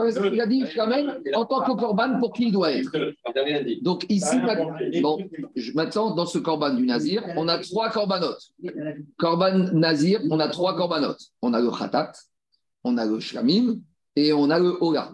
[0.47, 2.95] dit, je l'amène en tant que corban pour qui il doit être?
[2.95, 3.83] Il.
[3.83, 5.19] Donc ici, maintenant, bon,
[5.75, 8.51] maintenant, dans ce corban du Nazir, on a trois corbanotes.
[9.17, 11.23] Corban Nazir, on a trois corbanotes.
[11.41, 12.13] On a le khatat,
[12.85, 13.79] on a le shlamim
[14.15, 15.11] et on a le hola.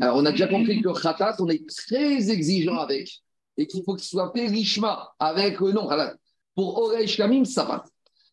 [0.00, 3.23] Alors, on a déjà compris que le khatat, on est très exigeant avec
[3.56, 5.88] et qu'il faut qu'il soit fait richement avec le nom.
[5.88, 6.16] halal.
[6.54, 7.90] Pour et shlamim, ça passe.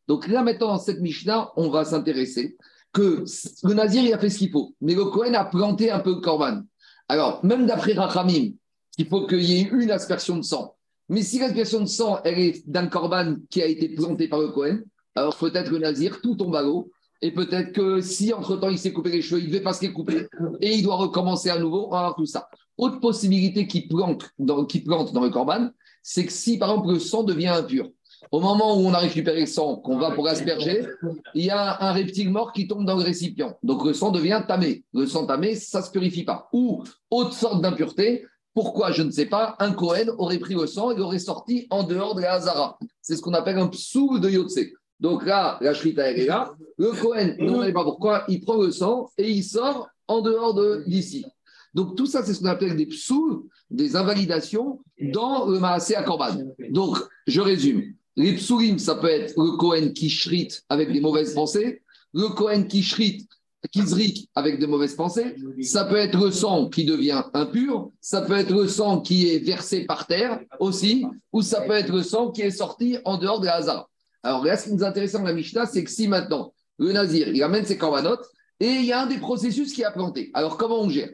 [0.08, 2.58] Donc là, maintenant, dans cette Mishnah, on va s'intéresser
[2.94, 3.24] que
[3.64, 6.16] le Nazir, il a fait ce qu'il faut, mais le Kohen a planté un peu
[6.16, 6.62] le corban.
[7.08, 8.52] Alors, même d'après Rachamim,
[8.98, 10.76] il faut qu'il y ait une aspersion de sang.
[11.10, 14.50] Mais si l'aspersion de sang, elle est d'un corban qui a été planté par le
[14.50, 14.84] Kohen,
[15.16, 16.92] alors peut-être le Nazir, tout tombe à l'eau.
[17.22, 19.82] Et peut-être que si entre-temps il s'est coupé les cheveux, il ne devait pas se
[19.84, 20.28] les couper
[20.60, 22.50] et il doit recommencer à nouveau, on va tout ça.
[22.82, 25.70] Autre possibilité qui plante dans, qui plante dans le corban,
[26.02, 27.92] c'est que si par exemple le sang devient impur,
[28.32, 30.88] au moment où on a récupéré le sang, qu'on va pour asperger,
[31.36, 33.56] il y a un reptile mort qui tombe dans le récipient.
[33.62, 34.84] Donc le sang devient tamé.
[34.96, 36.50] Le sang tamé, ça ne se purifie pas.
[36.54, 39.56] Ou autre sorte d'impureté, pourquoi Je ne sais pas.
[39.60, 42.80] Un Cohen aurait pris le sang et l'aurait sorti en dehors de la Hazara.
[43.00, 44.60] C'est ce qu'on appelle un psou de Yotse.
[45.00, 46.52] Donc là, la shrita, est là.
[46.78, 50.56] Le Cohen, ne savez pas pourquoi, il prend le sang et il sort en dehors
[50.56, 51.26] de d'ici.
[51.74, 56.04] Donc tout ça, c'est ce qu'on appelle des psous, des invalidations dans le Maasé à
[56.04, 56.38] Korban.
[56.70, 57.94] Donc, je résume.
[58.18, 61.82] Les psourim, ça peut être le Cohen qui shrite avec des mauvaises pensées,
[62.14, 63.30] le Cohen qui shrite,
[63.72, 68.34] qui avec de mauvaises pensées, ça peut être le sang qui devient impur, ça peut
[68.34, 72.32] être le sang qui est versé par terre aussi, ou ça peut être le sang
[72.32, 73.88] qui est sorti en dehors de la Hazara.
[74.24, 77.28] Alors là, ce qui nous intéresse dans la Mishnah, c'est que si maintenant le Nazir,
[77.28, 78.26] il amène ses corbanotes
[78.60, 80.32] et il y a un des processus qui a planté.
[80.34, 81.10] Alors comment on gère?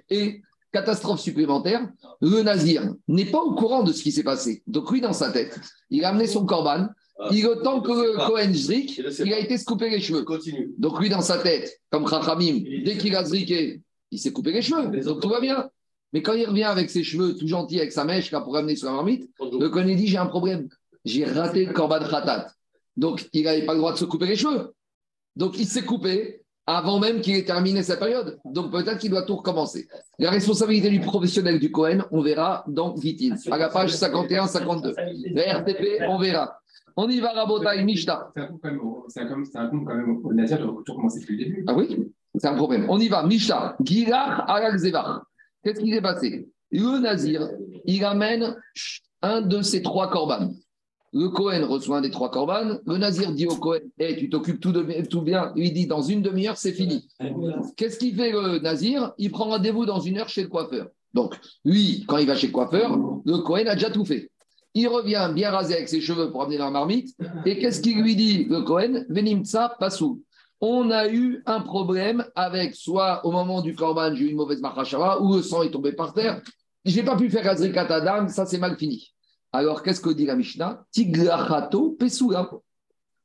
[0.77, 1.87] Catastrophe supplémentaire,
[2.21, 4.63] le Nazir n'est pas au courant de ce qui s'est passé.
[4.67, 5.59] Donc lui, dans sa tête,
[5.89, 6.87] il a amené son corban,
[7.31, 10.23] il autant que le Cohen Zrik, il a été se couper les cheveux.
[10.23, 10.73] Continue.
[10.77, 14.61] Donc lui, dans sa tête, comme Chachamim, dès qu'il a zriqué, il s'est coupé les
[14.61, 15.01] cheveux.
[15.01, 15.69] Donc tout va bien.
[16.13, 18.75] Mais quand il revient avec ses cheveux tout gentil, avec sa mèche, là, pour ramener
[18.75, 20.69] sur la marmite, le Cohen dit J'ai un problème.
[21.05, 22.51] J'ai raté le Korban Khatat.
[22.95, 24.73] Donc il n'avait pas le droit de se couper les cheveux.
[25.35, 28.39] Donc il s'est coupé avant même qu'il ait terminé sa période.
[28.45, 29.87] Donc peut-être qu'il doit tout recommencer.
[30.19, 34.93] La responsabilité du professionnel du Cohen, on verra dans Vitin, à la page 51-52.
[35.33, 36.59] La RTP, on verra.
[36.97, 38.31] On y va, Rabotai, Mishnah.
[38.35, 40.33] C'est un compte quand même au- c'est un compte- c'est un compte quand même au
[40.33, 41.63] Nazir de recommencer depuis le début.
[41.67, 42.85] Ah oui, c'est un problème.
[42.89, 43.23] On y va.
[43.23, 45.21] Misha, Gilach Arak Zevach.
[45.63, 46.49] Qu'est-ce qui s'est passé?
[46.71, 47.47] Le Nazir,
[47.85, 48.55] il amène
[49.21, 50.53] un de ses trois corbanes.
[51.17, 52.79] Le Cohen reçoit un des trois corbanes.
[52.85, 54.71] Le Nazir dit au Cohen hey, Tu t'occupes tout,
[55.09, 55.51] tout bien.
[55.55, 57.07] Il dit Dans une demi-heure, c'est fini.
[57.75, 59.13] Qu'est-ce qu'il fait le Nazir?
[59.17, 60.89] Il prend rendez-vous dans une heure chez le coiffeur.
[61.15, 64.29] Donc, lui, quand il va chez le coiffeur, le Cohen a déjà tout fait.
[64.75, 67.15] Il revient bien rasé avec ses cheveux pour amener la marmite.
[67.45, 70.21] Et qu'est-ce qu'il lui dit, le Cohen Venimtsa pasou.
[70.61, 74.61] On a eu un problème avec soit au moment du corban, j'ai eu une mauvaise
[74.61, 76.41] marachara, ou le sang est tombé par terre.
[76.85, 79.13] J'ai pas pu faire Azrikat Adam, ça c'est mal fini.
[79.51, 80.85] Alors qu'est-ce que dit la Mishnah?
[80.91, 82.49] Tiglachato Pesula.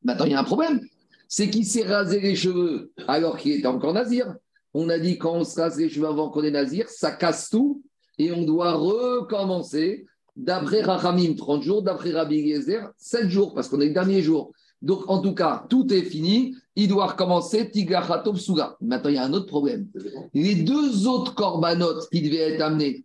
[0.03, 0.81] Maintenant, il y a un problème.
[1.29, 4.35] C'est qu'il s'est rasé les cheveux alors qu'il était encore nazir.
[4.75, 7.51] On a dit quand on se rase les cheveux avant qu'on est nazir, ça casse
[7.51, 7.83] tout
[8.19, 10.07] et on doit recommencer.
[10.35, 14.53] D'après Rachamim, 30 jours, d'après Rabbi Eliezer, 7 jours, parce qu'on est le dernier jour.
[14.81, 16.57] Donc, en tout cas, tout est fini.
[16.75, 18.77] Il doit recommencer Tiglachato Pesula.
[18.81, 19.89] Maintenant, il y a un autre problème.
[20.33, 23.05] Les deux autres corbanotes qui devaient être amenés,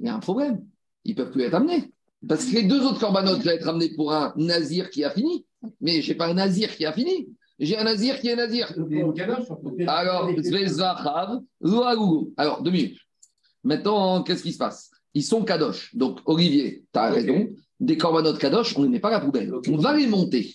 [0.00, 0.64] il y a un problème.
[1.04, 1.93] Ils ne peuvent plus être amenés.
[2.28, 5.46] Parce que les deux autres corbanotes doivent être amenés pour un nazir qui a fini.
[5.80, 7.28] Mais je n'ai pas un nazir qui a fini.
[7.58, 8.72] J'ai un nazir qui est nazir.
[9.86, 10.30] Alors.
[12.36, 12.98] Alors, deux minutes.
[13.62, 14.90] Maintenant, qu'est-ce qui se passe?
[15.14, 15.94] Ils sont kadosh.
[15.94, 17.48] Donc, Olivier, tu as raison.
[17.80, 19.52] Des corbanotes kadosh, on ne les met pas à la poubelle.
[19.68, 20.54] On va les monter.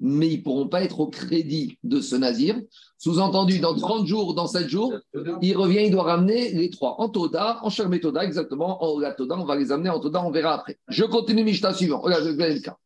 [0.00, 2.58] Mais ils ne pourront pas être au crédit de ce nazir.
[2.98, 4.94] Sous-entendu, dans 30 jours, dans 7 jours,
[5.42, 7.00] il revient, il doit ramener les trois.
[7.00, 8.82] En Toda, en Shermet Toda, exactement.
[8.82, 10.78] En la on va les amener en Toda, on verra après.
[10.88, 12.00] Je continue Mishta suivant.
[12.00, 12.76] Regarde, je le cas.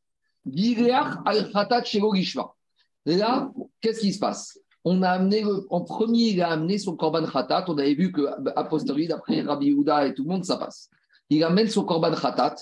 [3.07, 3.51] Là,
[3.81, 4.59] qu'est-ce qui se passe?
[4.85, 7.65] On a amené, en premier, il a amené son Korban Khatat.
[7.69, 8.23] On avait vu que,
[8.55, 10.91] a posteriori, d'après Rabbi Yehuda et tout le monde, ça passe.
[11.31, 12.57] Il amène son Korban Khatat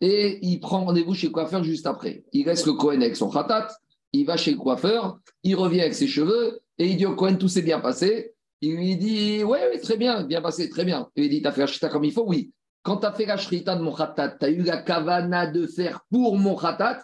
[0.00, 2.24] et il prend rendez-vous chez le coiffeur juste après.
[2.32, 3.68] Il reste le Kohen avec son Khatat,
[4.12, 7.38] il va chez le coiffeur, il revient avec ses cheveux et il dit au Kohen
[7.38, 8.34] tout s'est bien passé.
[8.60, 11.08] Il lui dit Ouais, oui, très bien, bien passé, très bien.
[11.16, 12.24] Il lui dit T'as fait la shrita comme il faut?
[12.26, 12.52] Oui.
[12.82, 15.66] Quand tu as fait la shrita de mon Khatat, tu as eu la kavana de
[15.66, 17.02] faire pour mon Khatat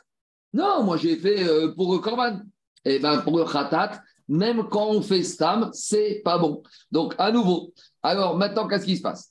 [0.53, 2.41] Non, moi j'ai fait euh, pour le Korban.
[2.85, 6.63] Eh bien, pour le Khatat, même quand on fait Stam, c'est pas bon.
[6.91, 7.73] Donc, à nouveau.
[8.03, 9.29] Alors, maintenant, qu'est-ce qui se passe?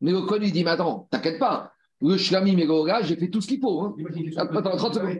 [0.00, 1.72] Mais le Kohen lui dit Mais attends, t'inquiète pas.
[2.04, 3.80] Le Shlamim et le j'ai fait tout ce qu'il faut.
[3.80, 3.94] hein.
[4.36, 5.18] Attends, 30 secondes.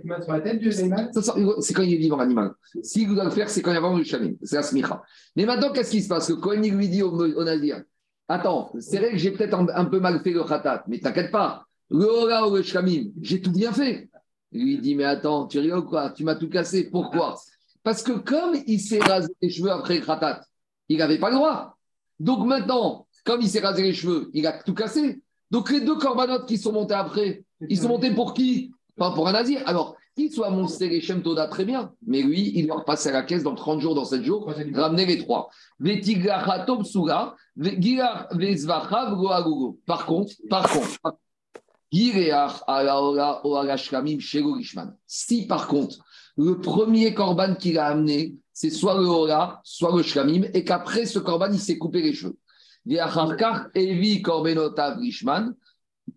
[1.60, 2.52] C'est quand il est vivant, l'animal.
[2.82, 4.32] S'il doit le faire, c'est quand il y a vraiment le Shlamim.
[4.42, 5.02] C'est la smicha.
[5.36, 6.28] Mais maintenant, qu'est-ce qui se passe?
[6.30, 7.82] Le Kohen il lui dit au, au Nazir
[8.28, 11.30] Attends, c'est vrai que j'ai peut-être un, un peu mal fait le Khatat, mais t'inquiète
[11.30, 11.66] pas.
[11.90, 14.08] Le Hola ou le Shlamim, j'ai tout bien fait.
[14.50, 16.10] Il lui dit Mais attends, tu rigoles quoi?
[16.10, 16.88] Tu m'as tout cassé.
[16.90, 17.36] Pourquoi
[17.82, 20.44] Parce que comme il s'est rasé les cheveux après le Khatat,
[20.88, 21.76] il n'avait pas le droit.
[22.18, 25.20] Donc maintenant, comme il s'est rasé les cheveux, il a tout cassé.
[25.52, 28.72] Donc les deux corbanotes qui sont montés après, ils sont montés pour qui?
[28.96, 29.62] Pas pour un nazir.
[29.66, 31.92] Alors, qu'il soit monté les Shem Toda, très bien.
[32.06, 35.04] Mais lui, il doit repasser à la caisse dans 30 jours, dans 7 jours, ramener
[35.04, 35.50] les trois.
[39.86, 40.88] Par contre, par contre.
[45.06, 45.98] Si par contre,
[46.38, 51.04] le premier korban qu'il a amené, c'est soit le Ola, soit le Shkamim, et qu'après
[51.04, 52.38] ce korban, il s'est coupé les cheveux.
[52.86, 55.54] Evi Korbenotav Rishman,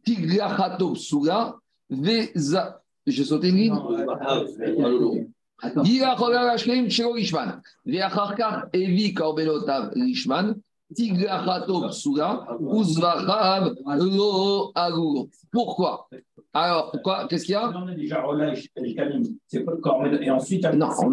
[0.04, 1.56] Tigrachatov Suga,
[1.90, 2.82] Veza.
[3.06, 3.80] J'ai sauté une ligne
[8.74, 10.56] Evi Korbenotav Rishman.
[15.52, 16.08] Pourquoi?
[16.54, 17.70] Alors, quoi Qu'est-ce qu'il y a?
[17.70, 18.24] On a déjà.
[19.48, 19.74] C'est pas
[20.04, 20.24] le.
[20.24, 21.10] Et ensuite, Non, on-.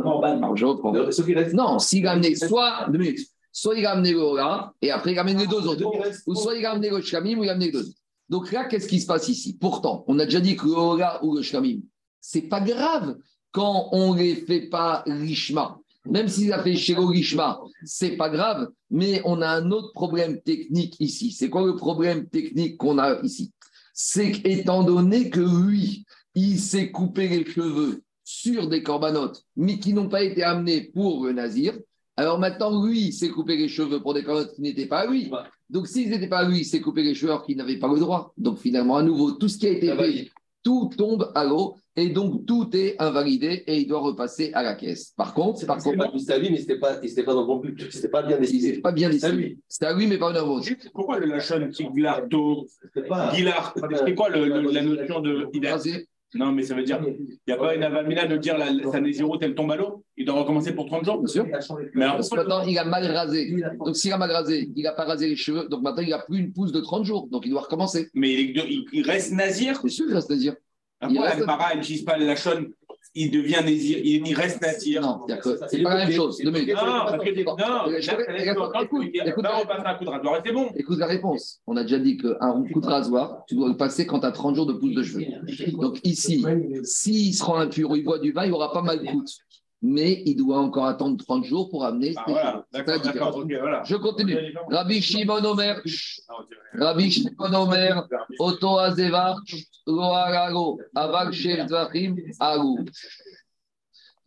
[1.54, 5.12] Non, s'il a amené soit, deux minutes, soit il a amené le Hora, et après
[5.12, 5.84] il a amené les deux autres,
[6.26, 7.98] ou soit il a amené le Shkamim, ou il a amené les deux autres.
[8.28, 9.56] Donc là, qu'est-ce qui se passe ici?
[9.58, 11.80] Pourtant, on a déjà dit que le Hora ou le Shkamim,
[12.20, 13.16] c'est pas grave
[13.50, 15.78] quand on les fait pas Rishma.
[16.06, 20.40] Même s'il a fait chez Rishma, c'est pas grave, mais on a un autre problème
[20.40, 21.30] technique ici.
[21.30, 23.52] C'est quoi le problème technique qu'on a ici?
[23.94, 29.92] C'est qu'étant donné que lui, il s'est coupé les cheveux sur des corbanotes, mais qui
[29.92, 31.78] n'ont pas été amenés pour le nazir.
[32.16, 35.06] Alors maintenant, lui, il s'est coupé les cheveux pour des corbanotes qui n'étaient pas à
[35.06, 35.30] lui.
[35.70, 37.88] Donc s'ils n'étaient pas à lui, il s'est coupé les cheveux alors qu'il n'avait pas
[37.88, 38.32] le droit.
[38.36, 40.28] Donc finalement, à nouveau, tout ce qui a été fait,
[40.62, 44.74] tout tombe à l'eau et donc tout est invalidé et il doit repasser à la
[44.74, 45.12] caisse.
[45.16, 47.56] Par contre, par contre, C'était à lui, mais c'était pas, c'était pas dans le bon
[47.56, 47.90] but.
[47.90, 48.80] C'était pas bien décidé.
[48.80, 49.32] pas bien C'est décidé.
[49.36, 49.58] lui.
[49.66, 50.64] C'était à lui, mais pas une autre.
[50.64, 53.34] Juste, pourquoi le Lachon C'était pas.
[53.34, 55.48] Gilar C'est quoi le- le- la notion de.
[56.34, 56.38] Il.
[56.38, 57.00] Non, mais ça veut dire.
[57.06, 60.02] Il n'y a pas une avalmina de dire la, sa Nézirut, elle tombe à l'eau
[60.16, 61.46] Il doit recommencer pour 30 jours Bien sûr.
[61.94, 63.54] Mais alors, Parce que maintenant, il a mal rasé.
[63.84, 65.68] Donc s'il a mal rasé, il n'a pas rasé les cheveux.
[65.68, 67.28] Donc maintenant, il n'a plus une pousse de 30 jours.
[67.30, 68.10] Donc il doit recommencer.
[68.14, 69.78] mais il, est- il- il reste Nazir?
[69.82, 70.06] C'est sûr.
[71.10, 72.66] Il reste- la para, elle n'utilise pas le Lachon
[73.14, 75.02] Il devient Nazir, il, reste Nazir.
[75.02, 75.26] Non,
[75.68, 76.42] c'est pas la même chose.
[76.42, 77.52] Non, parce que non,
[79.62, 80.70] on passe un coup de rasoir et c'est bon.
[80.76, 81.60] Écoute la réponse.
[81.66, 84.32] On a déjà dit qu'un coup de rasoir, tu dois le passer quand tu as
[84.32, 85.24] 30 jours de pousse de cheveux.
[85.72, 86.44] Donc ici,
[86.84, 89.30] s'il se rend impur ou il boit du vin, il aura pas mal de coûte.
[89.84, 93.82] Mais il doit encore attendre 30 jours pour amener Ah, voilà, d'accord, voilà.
[93.84, 94.38] Je continue.
[94.70, 95.82] Rabbi Shimon Omer,
[96.74, 98.06] Rabbi Shimon Omer,
[98.38, 99.40] Oto Azevar,
[99.86, 102.78] Loarago, Aval Shel Zvachim, Agou.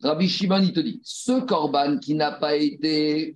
[0.02, 3.34] Rabbi Shimon, il te dit, ce corban qui n'a pas été,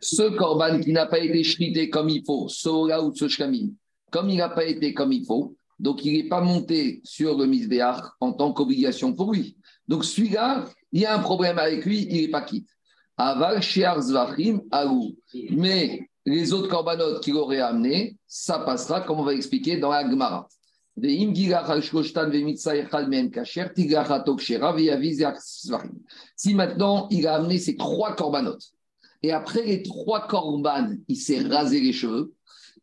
[0.00, 3.70] ce corban qui n'a pas été shrité comme il faut, Ola ou ce Shkamim,
[4.10, 7.46] comme il n'a pas été comme il faut, donc il n'est pas monté sur le
[7.46, 9.56] Misbéach en tant qu'obligation pour lui.
[9.86, 12.68] Donc celui-là, il y a un problème avec lui, il n'est pas quitte.
[13.16, 15.16] Aval Shear Zvachim, Agou.
[15.50, 20.08] Mais les autres corbanotes qu'il aurait amenés, ça passera, comme on va expliquer dans la
[20.08, 20.48] Gemara.
[26.36, 28.72] Si maintenant il a amené ces trois corbanotes,
[29.22, 32.34] et après les trois corbanes, il s'est rasé les cheveux,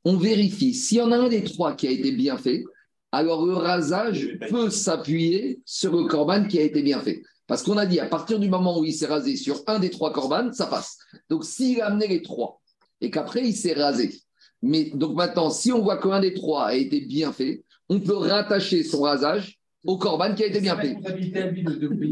[0.05, 0.73] on vérifie.
[0.73, 2.63] S'il y en a un des trois qui a été bien fait,
[3.11, 7.21] alors le rasage peut s'appuyer sur le corban qui a été bien fait.
[7.47, 9.89] Parce qu'on a dit, à partir du moment où il s'est rasé sur un des
[9.89, 10.97] trois corbanes, ça passe.
[11.29, 12.61] Donc, s'il a amené les trois
[13.01, 14.19] et qu'après, il s'est rasé.
[14.61, 18.15] Mais donc maintenant, si on voit qu'un des trois a été bien fait, on peut
[18.15, 20.97] rattacher son rasage au corban qui a été bien fait.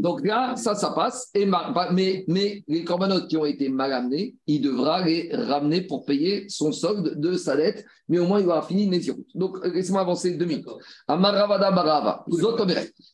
[0.00, 1.30] Donc là, ça, ça passe.
[1.34, 5.82] Et ma- mais, mais les corbanotes qui ont été mal amenés, il devra les ramener
[5.82, 7.84] pour payer son solde de sa dette.
[8.08, 9.24] Mais au moins, il aura fini Nézirut.
[9.34, 10.66] Donc, laissez-moi avancer deux minutes.
[11.08, 12.24] Amaravada Barava.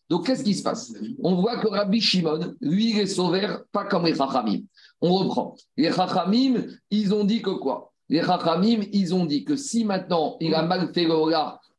[0.08, 0.92] Donc, qu'est-ce qui se passe?
[1.22, 4.62] On voit que Rabbi Shimon, lui, il est sauvé pas comme les Chachamim.
[5.00, 5.54] On reprend.
[5.76, 7.92] Les Chachamim, ils ont dit que quoi?
[8.08, 11.14] Les Chachamim, ils ont dit que si maintenant il a mal fait le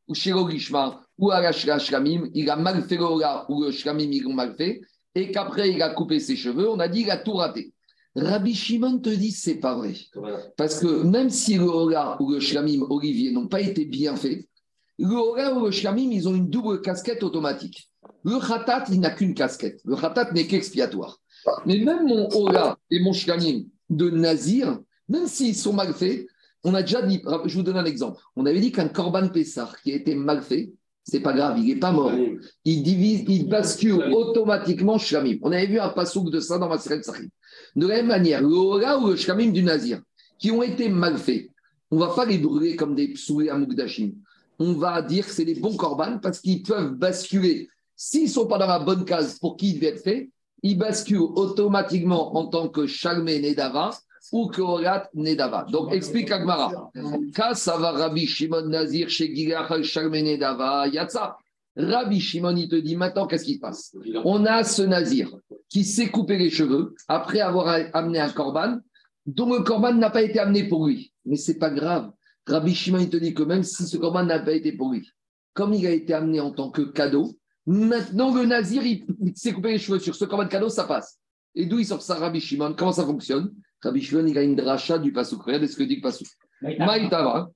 [0.07, 3.63] ou chez le Gishma, ou à la Shlamim, il a mal fait le hola, ou
[3.63, 4.81] le Shlamim, ils l'ont mal fait,
[5.15, 7.73] et qu'après il a coupé ses cheveux, on a dit il a tout raté.
[8.15, 9.93] Rabbi Shimon te dit c'est pas vrai.
[10.57, 14.45] Parce que même si le hola ou le Shlamim, Olivier, n'ont pas été bien faits,
[14.97, 17.89] le hola ou le Shlamim, ils ont une double casquette automatique.
[18.23, 19.79] Le khatat, il n'a qu'une casquette.
[19.85, 21.19] Le khatat n'est qu'expiatoire.
[21.65, 26.27] Mais même mon hola et mon shlamim de Nazir, même s'ils sont mal faits,
[26.63, 28.21] on a déjà dit, je vous donne un exemple.
[28.35, 30.71] On avait dit qu'un korban Pessar qui a été mal fait,
[31.03, 32.11] c'est pas grave, il n'est pas mort.
[32.63, 35.37] Il divise, il bascule automatiquement shlamim.
[35.41, 37.29] On avait vu un passouk de ça dans Maseret Sahib.
[37.75, 40.01] De la même manière, le ou le shlamim du Nazir,
[40.37, 41.49] qui ont été mal faits,
[41.89, 44.11] on ne va pas les brûler comme des psoulés à Mukdashim.
[44.59, 47.67] On va dire que c'est des bons korban parce qu'ils peuvent basculer.
[47.95, 50.29] S'ils ne sont pas dans la bonne case pour qui ils devaient être faits,
[50.63, 53.91] ils basculent automatiquement en tant que Shalmé Nedava
[54.31, 55.65] ou que Horat Nedava.
[55.69, 56.91] Donc, explique Agmara.
[57.33, 61.37] Kasava Rabbi Shimon Nazir chez Nedava Yatsa.
[61.75, 63.95] Rabbi Shimon, il te dit maintenant, qu'est-ce qui se passe?
[64.25, 65.31] On a ce Nazir
[65.69, 68.77] qui s'est coupé les cheveux après avoir amené un korban,
[69.25, 71.13] dont le korban n'a pas été amené pour lui.
[71.25, 72.11] Mais c'est pas grave.
[72.45, 75.07] Rabbi Shimon, il te dit que même si ce korban n'a pas été pour lui,
[75.53, 79.53] comme il a été amené en tant que cadeau, maintenant le Nazir, il, il s'est
[79.53, 81.19] coupé les cheveux sur ce korban cadeau, ça passe.
[81.55, 82.73] Et d'où il sort ça, Rabbi Shimon?
[82.77, 83.53] Comment ça fonctionne?
[83.83, 85.43] Rabbi Shimon, il a une dracha du pasouk.
[85.43, 86.27] Regardez ce que dit le pasouk.
[86.61, 87.49] Maïtava,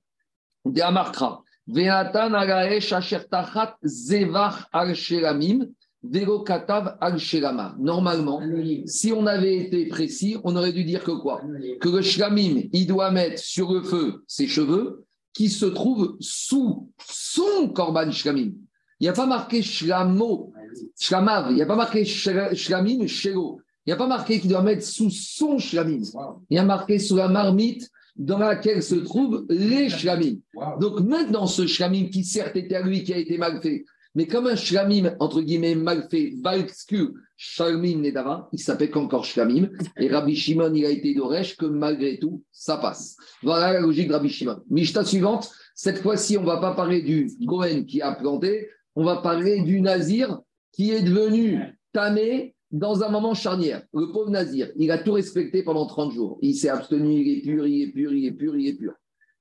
[0.64, 5.68] de Amarkra, Veatan agaesh asher tachat zevach al shelamim,
[6.02, 7.74] vero katav al shelama.
[7.78, 8.40] Normalement,
[8.86, 11.42] si on avait été précis, on aurait dû dire que quoi?
[11.80, 16.90] Que le shlamim, il doit mettre sur le feu ses cheveux qui se trouvent sous
[17.08, 18.52] son korban shlamim.
[18.98, 20.52] Il n'y a pas marqué shlamo,
[20.98, 23.60] shlamav, il n'y a pas marqué shlamim, shelo.
[23.86, 26.02] Il n'y a pas marqué qu'il doit mettre sous son shlamim.
[26.50, 30.38] Il y a marqué sous la marmite dans laquelle se trouvent les shlamim.
[30.80, 33.84] Donc maintenant, ce shlamim qui certes était à lui, qui a été mal fait,
[34.16, 39.68] mais comme un shlamim, entre guillemets, mal fait, balsku, shlamim nedava, il s'appelle qu'encore shlamim,
[39.98, 43.16] et Rabbi Shimon, il a été d'Oresh que malgré tout, ça passe.
[43.42, 44.62] Voilà la logique de Rabbi Shimon.
[44.70, 49.04] Mishta suivante, cette fois-ci, on ne va pas parler du Gohen qui a planté, on
[49.04, 50.40] va parler du Nazir
[50.72, 51.60] qui est devenu
[51.92, 53.82] tamé dans un moment charnière.
[53.94, 56.38] Le pauvre Nazir, il a tout respecté pendant 30 jours.
[56.42, 58.92] Il s'est abstenu, il est pur, il est pur, il est pur, il est pur.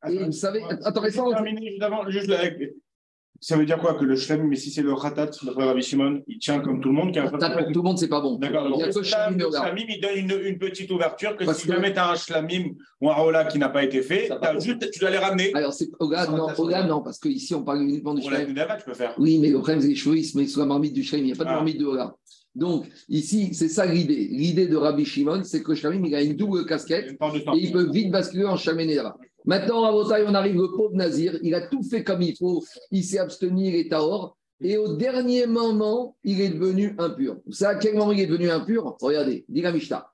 [0.07, 2.43] Et vous savez, attends, restons- Terminer juste avant, juste la-
[3.47, 6.23] Ça veut dire quoi Que le shlamim, mais si c'est le khatat, d'après Rabbi Shimon,
[6.27, 8.39] il tient comme tout le monde qui a pour tout le monde, c'est pas bon.
[8.39, 9.71] D'accord, donc le que Shlamim Ola.
[9.87, 12.69] il donne une, une petite ouverture que Parce si que- jamais tu as un shlamim
[13.01, 15.51] ou un rola qui n'a pas été fait, juste, tu dois les ramener.
[15.53, 18.27] Alors, c'est Ola, non, Ola, non, parce qu'ici, on parle uniquement du.
[18.27, 19.13] Nudava, tu peux faire.
[19.19, 21.03] Oui, mais le problème, c'est que les cheveux, ils se mettent sous la marmite du
[21.03, 21.19] Shrem.
[21.19, 21.55] Il n'y a pas de Ah.
[21.57, 22.15] marmite de Ola.
[22.55, 24.27] Donc, ici, c'est ça l'idée.
[24.31, 27.11] L'idée de Rabbi Shimon, c'est que Shlamim, il a une double casquette.
[27.21, 27.55] Une.
[27.55, 29.15] Et il peut vite basculer en Shamenera.
[29.45, 31.37] Maintenant, à on arrive le pauvre Nazir.
[31.43, 32.63] Il a tout fait comme il faut.
[32.91, 34.37] Il s'est abstenu, il est tahor.
[34.61, 37.37] Et au dernier moment, il est devenu impur.
[37.45, 38.95] Vous savez à quel moment il est devenu impur?
[39.01, 40.07] Regardez, dit la Mishnah.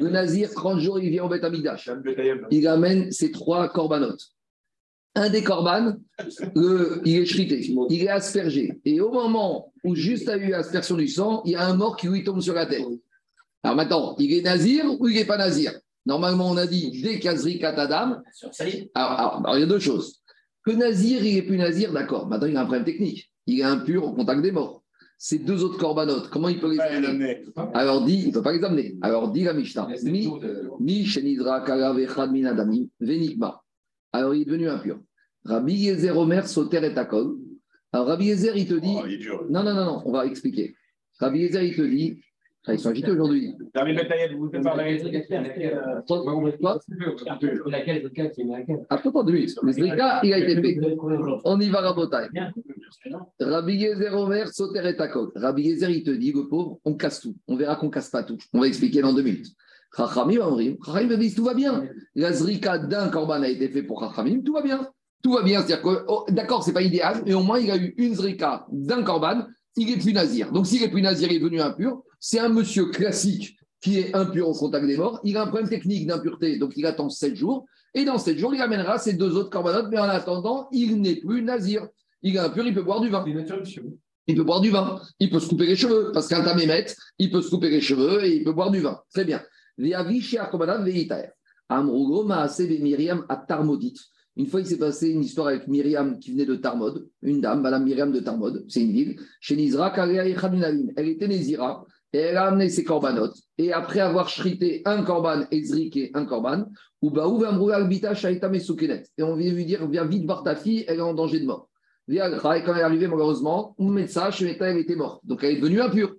[0.00, 2.46] Le Nazir, 30 jours, il vient au Beth Betayem.
[2.50, 4.28] Il amène ses trois corbanotes.
[5.14, 5.98] Un des corbanes,
[6.54, 7.58] le- il est shrité,
[7.88, 8.78] il est aspergé.
[8.84, 11.96] Et au moment où juste a eu aspersion du sang, il y a un mort
[11.96, 12.84] qui lui tombe sur la tête.
[13.62, 15.72] Alors maintenant, il est nazir ou il n'est pas nazir?
[16.06, 18.22] Normalement, on a dit dès qu'Azri Katadam.
[18.94, 20.22] Alors, alors, alors, il y a deux choses.
[20.64, 22.26] Que nazir, il est plus nazir, d'accord.
[22.28, 23.30] Maintenant, il a un problème technique.
[23.46, 24.82] Il est impur au contact des morts.
[25.18, 27.44] Ces deux autres corbanotes, comment il peut les amener.
[27.74, 28.96] Alors dit, il ne peut pas les amener.
[29.00, 29.88] Alors dit la Mishnah.
[30.04, 30.28] Mi-
[30.80, 31.64] Mi shenidra.
[34.12, 34.98] Alors il est devenu impur.
[35.44, 37.36] Rabbi Yezer Omer soter et akol.
[37.92, 38.94] Alors Rabbi Yezer, il te dit.
[38.96, 39.46] Oh, il est dur.
[39.48, 40.74] Non, non, non, non, on va expliquer.
[41.18, 42.20] Rabbi Yezer, il te dit.
[42.68, 43.54] Ah, ils sont agités aujourd'hui.
[43.72, 45.00] David Betayem, vous préparez.
[46.60, 46.80] Quoi
[48.90, 49.56] Attends, attends deux minutes.
[49.62, 50.96] Le Zrika, il a été fait.
[51.44, 52.26] On y va, Rabotai.
[53.38, 55.30] Rabbi Yezer Omer soter et akol.
[55.36, 57.36] Rabbi Yezer, il te dit, le pauvre, on casse tout.
[57.46, 58.38] On verra qu'on casse pas tout.
[58.52, 59.46] On va expliquer dans deux minutes.
[59.96, 60.76] Chachamim, Amrim.
[60.84, 61.84] Chachamim me disent, tout va bien.
[62.16, 64.88] La Zrika d'un korban a été fait pour Chachamim, tout va bien.
[65.22, 65.60] Tout va bien.
[65.60, 68.66] C'est-à-dire que, oh, d'accord, c'est pas idéal, mais au moins il a eu une Zrika
[68.72, 69.46] d'un korban
[69.76, 70.52] il est plus nazir.
[70.52, 72.02] Donc s'il est plus nazir, il est devenu impur.
[72.18, 75.20] C'est un monsieur classique qui est impur au contact des morts.
[75.22, 77.66] Il a un problème technique d'impureté, donc il attend 7 jours.
[77.94, 81.16] Et dans 7 jours, il amènera ses deux autres corbanotes, mais en attendant, il n'est
[81.16, 81.86] plus nazir.
[82.22, 83.24] Il est impur, il peut boire du vin.
[84.26, 85.00] Il peut boire du vin.
[85.20, 86.86] Il peut se couper les cheveux, parce qu'un tamémet,
[87.18, 89.00] il peut se couper les cheveux et il peut boire du vin.
[89.12, 89.42] Très bien.
[91.68, 93.24] Amrugo Maase Miriam.
[94.36, 97.62] Une fois, il s'est passé une histoire avec Myriam qui venait de Tarmod, une dame,
[97.62, 102.46] Madame Myriam de Tarmod, c'est une ville, chez Nizra, Elle était Nézira et elle a
[102.46, 103.36] amené ses corbanotes.
[103.56, 106.66] Et après avoir shrité un corban et zriqué un corban,
[107.02, 110.98] ou Baou Albita Shaita Et on vient lui dire Viens vite voir ta fille, elle
[110.98, 111.68] est en danger de mort.
[112.08, 115.20] Et quand elle est arrivée, malheureusement, message, elle était morte.
[115.24, 116.14] Donc elle est devenue impure.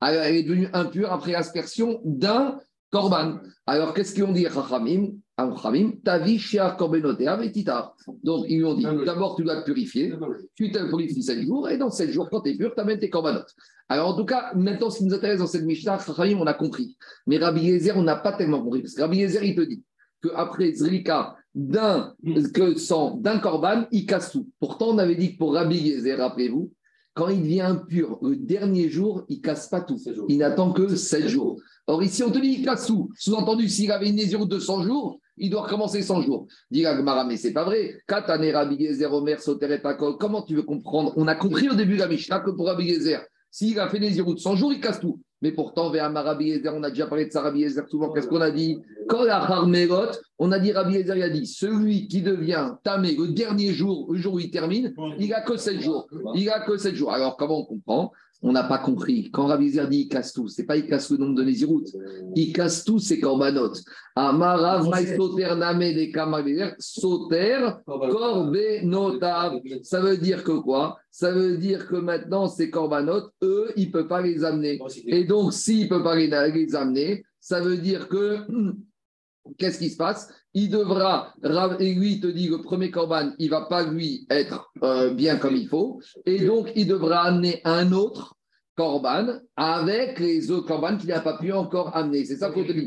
[0.00, 2.58] Elle est devenue impure après aspersion d'un
[2.90, 3.38] Korban.
[3.66, 5.12] Alors, qu'est-ce qu'ils ont dit, Chachamim
[8.24, 10.12] Donc, ils lui ont dit d'abord, tu dois te purifier,
[10.54, 12.98] tu te purifies 7 jours, et dans 7 jours, quand tu es pur, tu amènes
[12.98, 13.54] tes corbanotes.
[13.88, 16.96] Alors, en tout cas, maintenant, ce qui nous intéresse dans cette Mishnah, on a compris.
[17.26, 18.80] Mais Rabbi Yezer, on n'a pas tellement compris.
[18.82, 19.82] Parce que Rabbi Yezer, il te dit
[20.22, 22.14] qu'après Zrika, d'un
[22.54, 24.48] que sang, d'un korban, il casse tout.
[24.60, 26.72] Pourtant, on avait dit que pour Rabbi Yezer, rappelez-vous,
[27.14, 29.98] quand il devient impur le dernier jour, il casse pas tout.
[30.28, 31.60] Il n'attend que 7 jours.
[31.86, 33.10] Or, ici, on te dit, il casse tout.
[33.18, 36.46] Sous-entendu, s'il avait une lésion de 100 jours, il doit recommencer 100 jours.
[36.70, 37.98] Dit Agmara, mais c'est pas vrai.
[40.18, 41.12] Comment tu veux comprendre?
[41.16, 42.98] On a compris au début de la Mishnah que pour Rabbi
[43.50, 45.20] s'il a fait des de 100 jours, il casse tout.
[45.42, 48.12] Mais pourtant, on a déjà parlé de ça, Rabbi souvent.
[48.12, 48.78] Qu'est-ce qu'on a dit?
[49.08, 49.46] Quand la
[50.38, 54.10] on a dit Rabbi Yezer, il a dit celui qui devient tamé le dernier jour,
[54.10, 56.06] le jour où il termine, il a que 7 jours.
[56.34, 57.12] Il a que 7 jours.
[57.12, 58.12] Alors, comment on comprend?
[58.42, 59.30] On n'a pas compris.
[59.30, 61.84] Quand Rabbi Zer dit il casse tout, c'est pas il casse le nombre de Nézirut.
[62.34, 63.82] Il casse tout ses corbanotes.
[64.16, 64.84] Amarav
[65.16, 66.12] soter name des
[66.78, 69.60] soter korbenotav.
[69.82, 70.98] Ça veut dire que quoi?
[71.10, 74.80] Ça veut dire que maintenant, ces corbanotes, eux, il ne peut pas les amener.
[75.06, 78.38] Et donc, s'il ne peut pas les amener, ça veut dire que
[79.58, 80.28] qu'est-ce qui se passe?
[80.54, 81.34] Il devra,
[81.78, 85.14] et lui, il te dit, le premier corban, il ne va pas lui être euh,
[85.14, 88.36] bien comme il faut, et donc il devra amener un autre
[88.74, 92.24] corban avec les autres corbans qu'il n'a pas pu encore amener.
[92.24, 92.86] C'est ça qu'on te dit.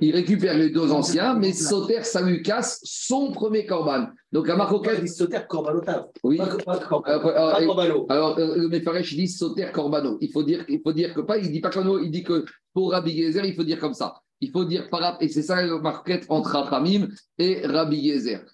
[0.00, 4.06] Il récupère les deux anciens, mais Sauter, ça lui casse son premier corban.
[4.30, 4.92] Donc à Marocain.
[5.00, 6.06] Il Sauter Corbanotav.
[6.22, 6.38] Oui.
[6.40, 10.18] alors, le Mefaresh dit Sauter Corbano.
[10.20, 12.44] Il faut dire, il faut dire que pas, il dit pas Corbano, il dit que
[12.72, 14.14] pour Rabbi Gezer, il faut dire comme ça.
[14.40, 17.08] Il faut dire par et c'est ça la marquette entre Rachamim
[17.38, 18.44] et Rabbi Yezer.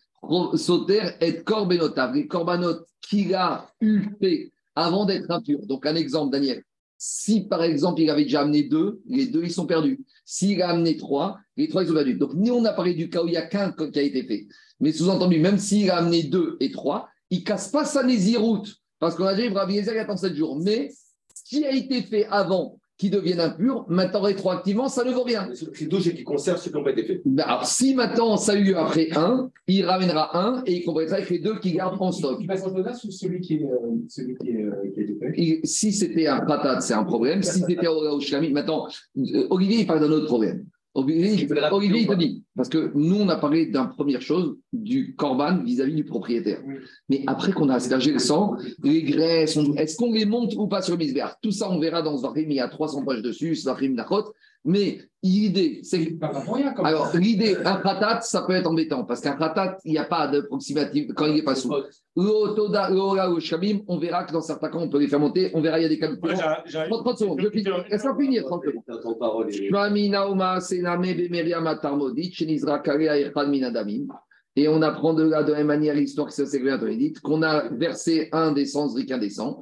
[0.55, 5.61] Sauter et Corbenotav, les corbanotes qu'il a eu fait avant d'être impur.
[5.67, 6.63] Donc un exemple, Daniel.
[6.97, 10.03] Si par exemple il avait déjà amené deux, les deux ils sont perdus.
[10.25, 12.15] S'il a amené trois, les trois ils sont perdus.
[12.15, 14.23] Donc ni on a parlé du cas où il n'y a qu'un qui a été
[14.23, 14.47] fait.
[14.81, 18.77] Mais sous-entendu, même s'il a amené deux et trois, il casse pas sa nésiroute.
[18.99, 20.59] Parce qu'on a dit, Rabbi Yezer, il attend sept jours.
[20.59, 20.91] Mais
[21.35, 25.49] ce qui a été fait avant qui deviennent impurs, maintenant rétroactivement, ça ne vaut rien.
[25.73, 27.23] C'est deux qui conservent ce qui n'ont pas été fait.
[27.25, 31.17] Ben, alors, si maintenant ça a eu après un, il ramènera un et il complétera
[31.17, 32.39] avec les deux qui gardent en stock.
[32.41, 35.17] Il passe en ou celui qui, est, euh, celui qui, est, euh, qui a été
[35.19, 35.61] fait?
[35.65, 37.43] Si c'était un patate, c'est un problème.
[37.43, 38.87] Si c'était au Shlami, maintenant,
[39.19, 40.65] euh, Olivier, il parle d'un autre problème.
[40.95, 45.63] Olivier, il te dit, parce que nous, on a parlé d'une première chose, du corban
[45.63, 46.63] vis-à-vis du propriétaire.
[47.09, 50.83] Mais après qu'on a aspergé le sang, les graisses, est-ce qu'on les monte ou pas
[50.83, 51.37] sur le misbéar?
[51.41, 54.33] Tout ça, on verra dans ce Zahrim, il y a 300 pages dessus, Zahrim Nachot.
[54.67, 56.17] Mais l'idée, c'est.
[56.83, 60.27] Alors, l'idée, un khatat, ça peut être embêtant, parce qu'un khatat, il n'y a pas
[60.29, 61.71] de proximative quand il n'est pas sous.
[62.17, 65.51] On verra que dans certains cas, on peut les faire monter.
[65.53, 66.17] On verra, il y a des cas de.
[66.17, 67.65] 30 secondes, je finis.
[67.91, 68.85] Laisse-moi finir, tranquillement.
[74.57, 76.45] Et on apprend de là de la même manière l'histoire qui s'est
[76.79, 78.67] dans les qu'on a versé un des
[79.13, 79.61] un des sangs.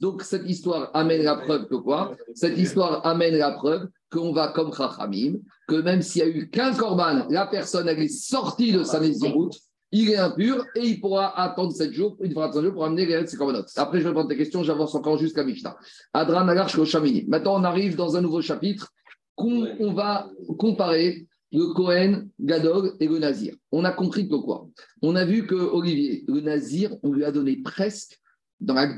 [0.00, 2.16] Donc cette histoire amène la preuve que quoi?
[2.34, 5.38] Cette histoire amène la preuve qu'on va comme Chachamim,
[5.68, 8.98] que même s'il n'y a eu qu'un korban, la personne elle est sortie de sa
[8.98, 9.56] route,
[9.92, 13.06] il est impur et il pourra attendre 7 jours, il devra attendre jours pour amener
[13.06, 13.64] les ses.
[13.76, 15.76] Après, je vais prendre tes questions, j'avance encore jusqu'à Mishnah.
[16.12, 18.92] Adran Maintenant, on arrive dans un nouveau chapitre
[19.36, 23.54] on, va comparer le Cohen, Gadol et le Nazir.
[23.72, 24.68] On a compris que quoi
[25.02, 28.20] On a vu que Olivier, le Nazir, on lui a donné presque,
[28.60, 28.96] dans la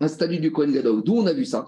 [0.00, 1.02] un statut du Cohen Gadol.
[1.02, 1.66] D'où on a vu ça?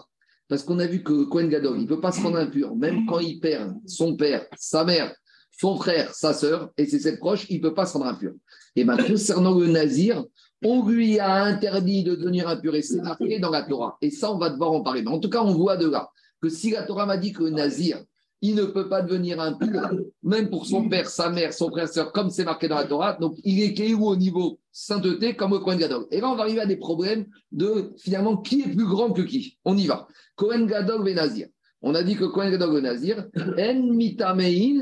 [0.49, 3.07] Parce qu'on a vu que Cohen Gadol, il ne peut pas se rendre impur, même
[3.07, 5.15] quand il perd son père, sa mère,
[5.51, 8.33] son frère, sa sœur et ses sept proches, il ne peut pas se rendre impur.
[8.77, 10.25] Et bien, concernant le Nazir,
[10.65, 13.97] on lui a interdit de devenir impur et c'est marqué dans la Torah.
[14.01, 15.03] Et ça, on va devoir en parler.
[15.03, 16.11] Mais en tout cas, on voit de là
[16.43, 18.03] que si la Torah m'a dit que le Nazir,
[18.43, 19.89] il ne peut pas devenir impur,
[20.25, 23.17] même pour son père, sa mère, son frère, sœur, comme c'est marqué dans la Torah.
[23.19, 26.07] Donc, il est kéhou au niveau sainteté comme au Kohen Gadol.
[26.11, 29.23] Et là, on va arriver à des problèmes de finalement qui est plus grand que
[29.23, 29.59] qui.
[29.65, 30.09] On y va.
[30.35, 31.47] Kohen Gadol Benazir.
[31.81, 34.81] On a dit que Kohen Gadol Benazir, en mitamein.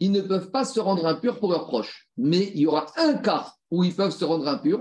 [0.00, 2.08] Ils ne peuvent pas se rendre impurs pour leurs proches.
[2.16, 4.80] Mais il y aura un cas où ils peuvent se rendre impurs.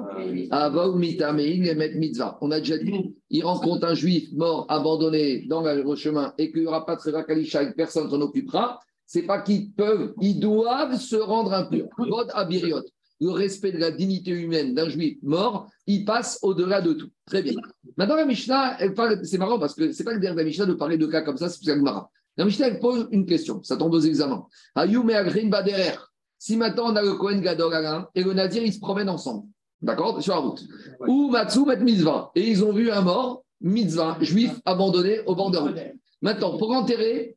[0.96, 2.38] Mitamein et met mitzvah.
[2.42, 6.62] On a déjà dit, ils rencontrent un juif mort, abandonné dans le chemin et qu'il
[6.62, 8.80] n'y aura pas de Sera Kalisha et personne s'en occupera.
[9.06, 11.88] C'est pas qu'ils peuvent, ils doivent se rendre impurs.
[11.98, 12.84] God abiriot
[13.20, 17.10] le respect de la dignité humaine d'un juif mort, il passe au-delà de tout.
[17.26, 17.54] Très bien.
[17.98, 18.78] Maintenant, la Mishnah,
[19.24, 21.38] c'est marrant parce que c'est pas que derrière la Mishnah de parler de cas comme
[21.38, 22.10] ça, c'est pour Gemara.
[22.38, 24.46] La Mishnah, elle pose une question, ça tombe aux examens.
[24.76, 25.98] Ayum et Agrin Baderer.
[26.40, 29.48] Si maintenant on a le Kohen Gadol Alain et le Nadir, ils se promènent ensemble,
[29.82, 30.64] d'accord, sur la route.
[31.08, 32.32] Ou Matsu met Mitzvah.
[32.36, 35.78] Et ils ont vu un mort, Mitzvah, juif abandonné au bord de route.
[36.22, 37.36] Maintenant, pour enterrer,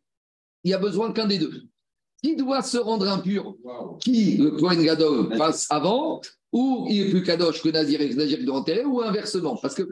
[0.65, 1.63] il y a besoin qu'un des deux.
[2.23, 3.57] Qui doit se rendre impur?
[4.01, 6.21] Qui, le Kohen Gadol, passe avant?
[6.53, 8.85] Ou il est plus Kadosh que Nazir et que Nazir doit enterrer?
[8.85, 9.57] Ou inversement?
[9.57, 9.83] Parce que,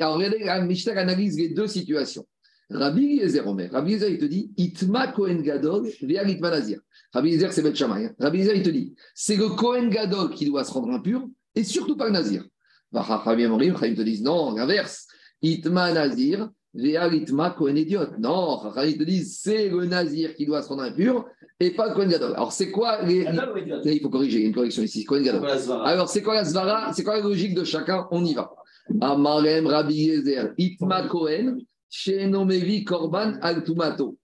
[0.00, 2.26] alors regardez, la Mishnah analyse les deux situations.
[2.72, 6.80] Rabbi Yezer Omer, Rabbi Yezer, il te dit Itma Kohen Gadol, via Itma Nazir.
[7.12, 8.06] Rabbi Yezer, c'est Bet Shammai.
[8.06, 8.14] hein.
[8.18, 11.64] Rabbi Yezer, il te dit c'est le Kohen Gadol qui doit se rendre impur et
[11.64, 12.44] surtout pas le Nazir.
[12.92, 15.06] Rabbi Amorim, ils te disent non, l'inverse.
[15.42, 18.18] Itma Nazir, via Itma Kohen Idiot.
[18.18, 21.26] Non, ils te disent c'est le Nazir qui doit se rendre impur
[21.60, 22.32] et pas le Kohen Gadol.
[22.34, 23.24] Alors, c'est quoi les.
[23.24, 23.52] Là,
[23.84, 25.04] il faut corriger, il y a une correction ici.
[25.04, 25.46] Kohen Gadol.
[25.84, 26.92] Alors, c'est quoi la Svara?
[26.92, 28.06] C'est quoi la logique de chacun?
[28.10, 28.52] On y va.
[29.00, 31.58] Amarem Rabbi Yezer, Itma Kohen,
[31.92, 34.16] Shenomevi Korban Altumato.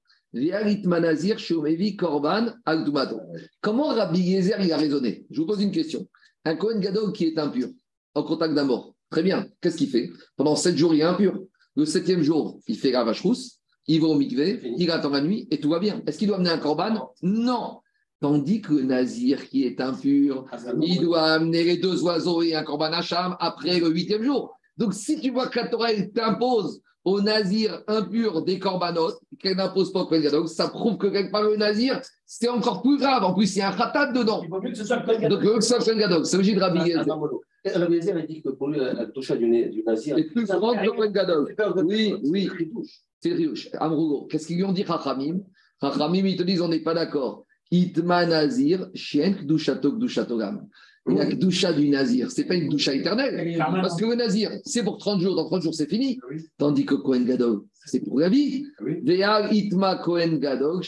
[1.99, 3.21] Korban Altumato.
[3.61, 5.27] Comment Rabbi Yezer il a raisonné?
[5.31, 6.09] Je vous pose une question.
[6.47, 7.69] Un Kohen Gadol qui est impur,
[8.15, 9.47] en contact d'un mort, très bien.
[9.61, 10.11] Qu'est-ce qu'il fait?
[10.37, 11.39] Pendant sept jours, il est impur.
[11.77, 15.21] Le septième jour, il fait la vache rousse, il va au mikvé, il attend la
[15.21, 16.03] nuit et tout va bien.
[16.07, 17.13] Est-ce qu'il doit amener un korban?
[17.23, 17.81] Non.
[18.21, 20.47] Tandis que le nazir qui est impur,
[20.83, 24.57] il doit amener les deux oiseaux et un korban hacham après le huitième jour.
[24.77, 29.93] Donc si tu vois que la Torah t'impose au nazir impur des corbanotes, qu'elle n'impose
[29.93, 33.25] pas au Gadol, ça prouve que quelque part le nazir, c'est encore plus grave.
[33.25, 34.43] En plus, il y a un khatat dedans.
[34.43, 36.81] Il vaut mieux que ce soit le Donc le Kohen Gadol, c'est obligé de Rabbi
[36.81, 37.07] Yezer.
[37.75, 40.17] Rabbi Yezer a dit que pour lui, la toucha du, du nazir.
[40.17, 41.55] C'est plus grand que le Gadol.
[41.85, 42.51] Oui, oui.
[43.21, 43.69] C'est Riouche.
[43.81, 44.27] Amrougo.
[44.27, 45.41] Qu'est-ce qu'ils lui ont dit, Chachamim
[45.81, 47.45] Chachamim, ils te disent, on n'est pas d'accord.
[47.71, 50.69] Itma Nazir, Shien Kdushato Kdushatogam.
[51.09, 53.57] La Kdusha du Nazir, c'est pas une Kdusha éternelle.
[53.59, 56.19] Parce que le Nazir, c'est pour 30 jours, dans 30 jours, c'est fini.
[56.59, 58.67] Tandis que Kohen Gadol, c'est pour la vie.
[59.51, 60.83] Itma Kohen Gadol,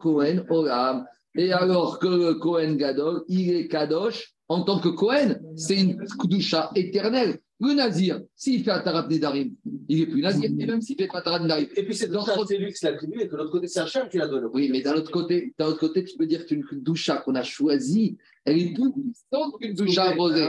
[0.00, 1.04] Kohen Olam.
[1.34, 5.96] Et alors que le Kohen Gadol, il est Kadosh en tant que Kohen, c'est une
[5.96, 7.38] Kdusha éternelle.
[7.58, 9.54] Le Nazir, s'il fait Atarat Nedarim,
[9.88, 11.68] il n'est plus Nazir, et même s'il fait pas Atarat Nedarim.
[11.76, 14.08] Et puis c'est dans c'est lui qui l'a attribué, et de l'autre côté, c'est Hachem
[14.10, 14.48] qui l'a donné.
[14.52, 17.44] Oui, mais d'un autre côté, d'un autre côté, tu peux dire qu'une doucha qu'on a
[17.44, 20.48] choisie, elle est plus puissante qu'une doucha imposée.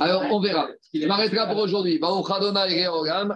[0.00, 0.68] Alors, on verra.
[0.92, 1.98] Je m'arrêterai pour aujourd'hui.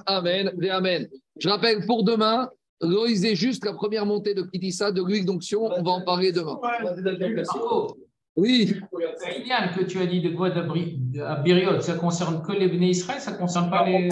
[0.06, 0.52] Amen.
[0.60, 1.08] Et Amen.
[1.38, 2.50] Je rappelle pour demain,
[2.82, 5.64] Loïs est juste la première montée de Kitissa, de l'huile d'onction.
[5.64, 6.58] On va en parler demain.
[8.36, 8.74] Oui.
[9.16, 11.80] c'est génial que tu as dit de quoi à Biriot.
[11.80, 14.08] Ça concerne que les béné Israël, ça ne concerne pas les.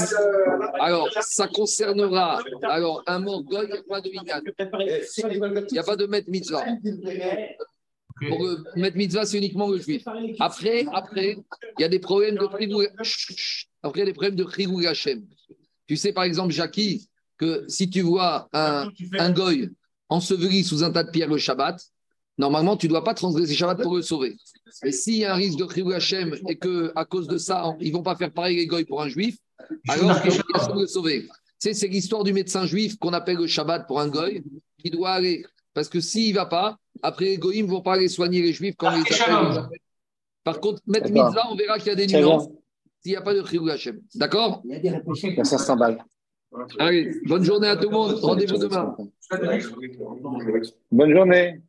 [0.80, 4.40] Alors, ça concernera alors un mort goy, il n'y a pas de minyan.
[5.68, 6.64] Il n'y a pas de maître mitzvah.
[8.28, 10.02] Pour le maître mitzvah, c'est uniquement le juif.
[10.38, 11.38] Après, après,
[11.78, 12.48] il y a des problèmes de
[13.02, 13.68] chut.
[13.82, 15.24] Après, des problèmes de Hashem.
[15.86, 17.08] Tu sais, par exemple, Jackie,
[17.38, 19.70] que si tu vois un, un goy
[20.08, 21.80] enseveli sous un tas de pierres le Shabbat,
[22.38, 24.36] normalement, tu ne dois pas transgresser Shabbat pour le sauver.
[24.84, 27.76] Mais s'il y a un risque de chigou Hashem et que à cause de ça,
[27.80, 29.36] ils ne vont pas faire pareil les goy pour un juif,
[29.88, 31.28] alors il faut le sauver.
[31.58, 34.42] C'est l'histoire du médecin juif qu'on appelle le Shabbat pour un goy,
[34.78, 35.44] qui doit aller.
[35.74, 38.52] Parce que s'il ne va pas, après les goïms ne vont pas aller soigner les
[38.52, 39.68] juifs quand Ah, ils appellent.
[40.44, 42.48] Par contre, mettre mitzvah, on verra qu'il y a des nuances
[43.00, 44.00] s'il n'y a pas de chigou Hashem.
[44.14, 44.62] D'accord?
[45.42, 46.04] 500 balles.
[46.78, 48.12] Allez, bonne journée à tout le monde.
[48.20, 48.94] Rendez-vous demain.
[50.90, 51.62] Bonne journée.